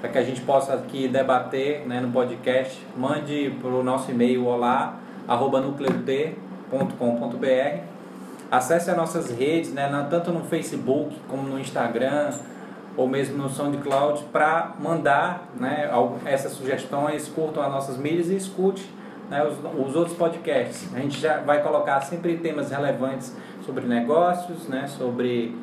para 0.00 0.10
que 0.10 0.18
a 0.18 0.24
gente 0.24 0.40
possa 0.40 0.74
aqui 0.74 1.06
debater 1.06 1.86
né, 1.86 2.00
no 2.00 2.10
podcast, 2.10 2.84
mande 2.96 3.56
para 3.62 3.70
o 3.70 3.84
nosso 3.84 4.10
e-mail 4.10 4.44
olá, 4.46 4.96
arroba. 5.28 5.62
Acesse 8.50 8.90
as 8.90 8.96
nossas 8.96 9.30
redes, 9.30 9.72
né, 9.72 9.88
tanto 10.10 10.32
no 10.32 10.40
Facebook 10.40 11.14
como 11.28 11.44
no 11.44 11.60
Instagram, 11.60 12.32
ou 12.96 13.06
mesmo 13.06 13.38
no 13.38 13.48
SoundCloud 13.48 14.24
para 14.32 14.74
mandar 14.80 15.48
né, 15.54 15.88
essas 16.24 16.50
sugestões, 16.50 17.28
curtam 17.28 17.62
as 17.62 17.70
nossas 17.70 17.96
mídias 17.96 18.28
e 18.28 18.34
escute 18.34 18.84
né, 19.30 19.44
os, 19.44 19.58
os, 19.86 19.96
outros 19.96 20.16
podcasts. 20.16 20.94
A 20.94 20.98
gente 20.98 21.18
já 21.20 21.38
vai 21.38 21.62
colocar 21.62 22.00
sempre 22.00 22.36
temas 22.38 22.70
relevantes 22.70 23.34
sobre 23.64 23.86
negócios, 23.86 24.68
né, 24.68 24.86
sobre, 24.86 25.56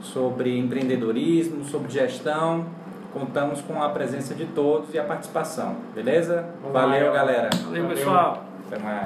sobre 0.00 0.58
empreendedorismo, 0.58 1.64
sobre 1.64 1.90
gestão. 1.90 2.66
Contamos 3.12 3.60
com 3.62 3.82
a 3.82 3.88
presença 3.88 4.34
de 4.34 4.46
todos 4.46 4.94
e 4.94 4.98
a 4.98 5.04
participação, 5.04 5.76
beleza? 5.94 6.44
Valeu, 6.62 6.72
Valeu 6.72 7.12
galera. 7.12 7.50
Valeu, 7.64 7.88
pessoal. 7.88 8.44
Até 8.66 8.78
mais. 8.78 8.98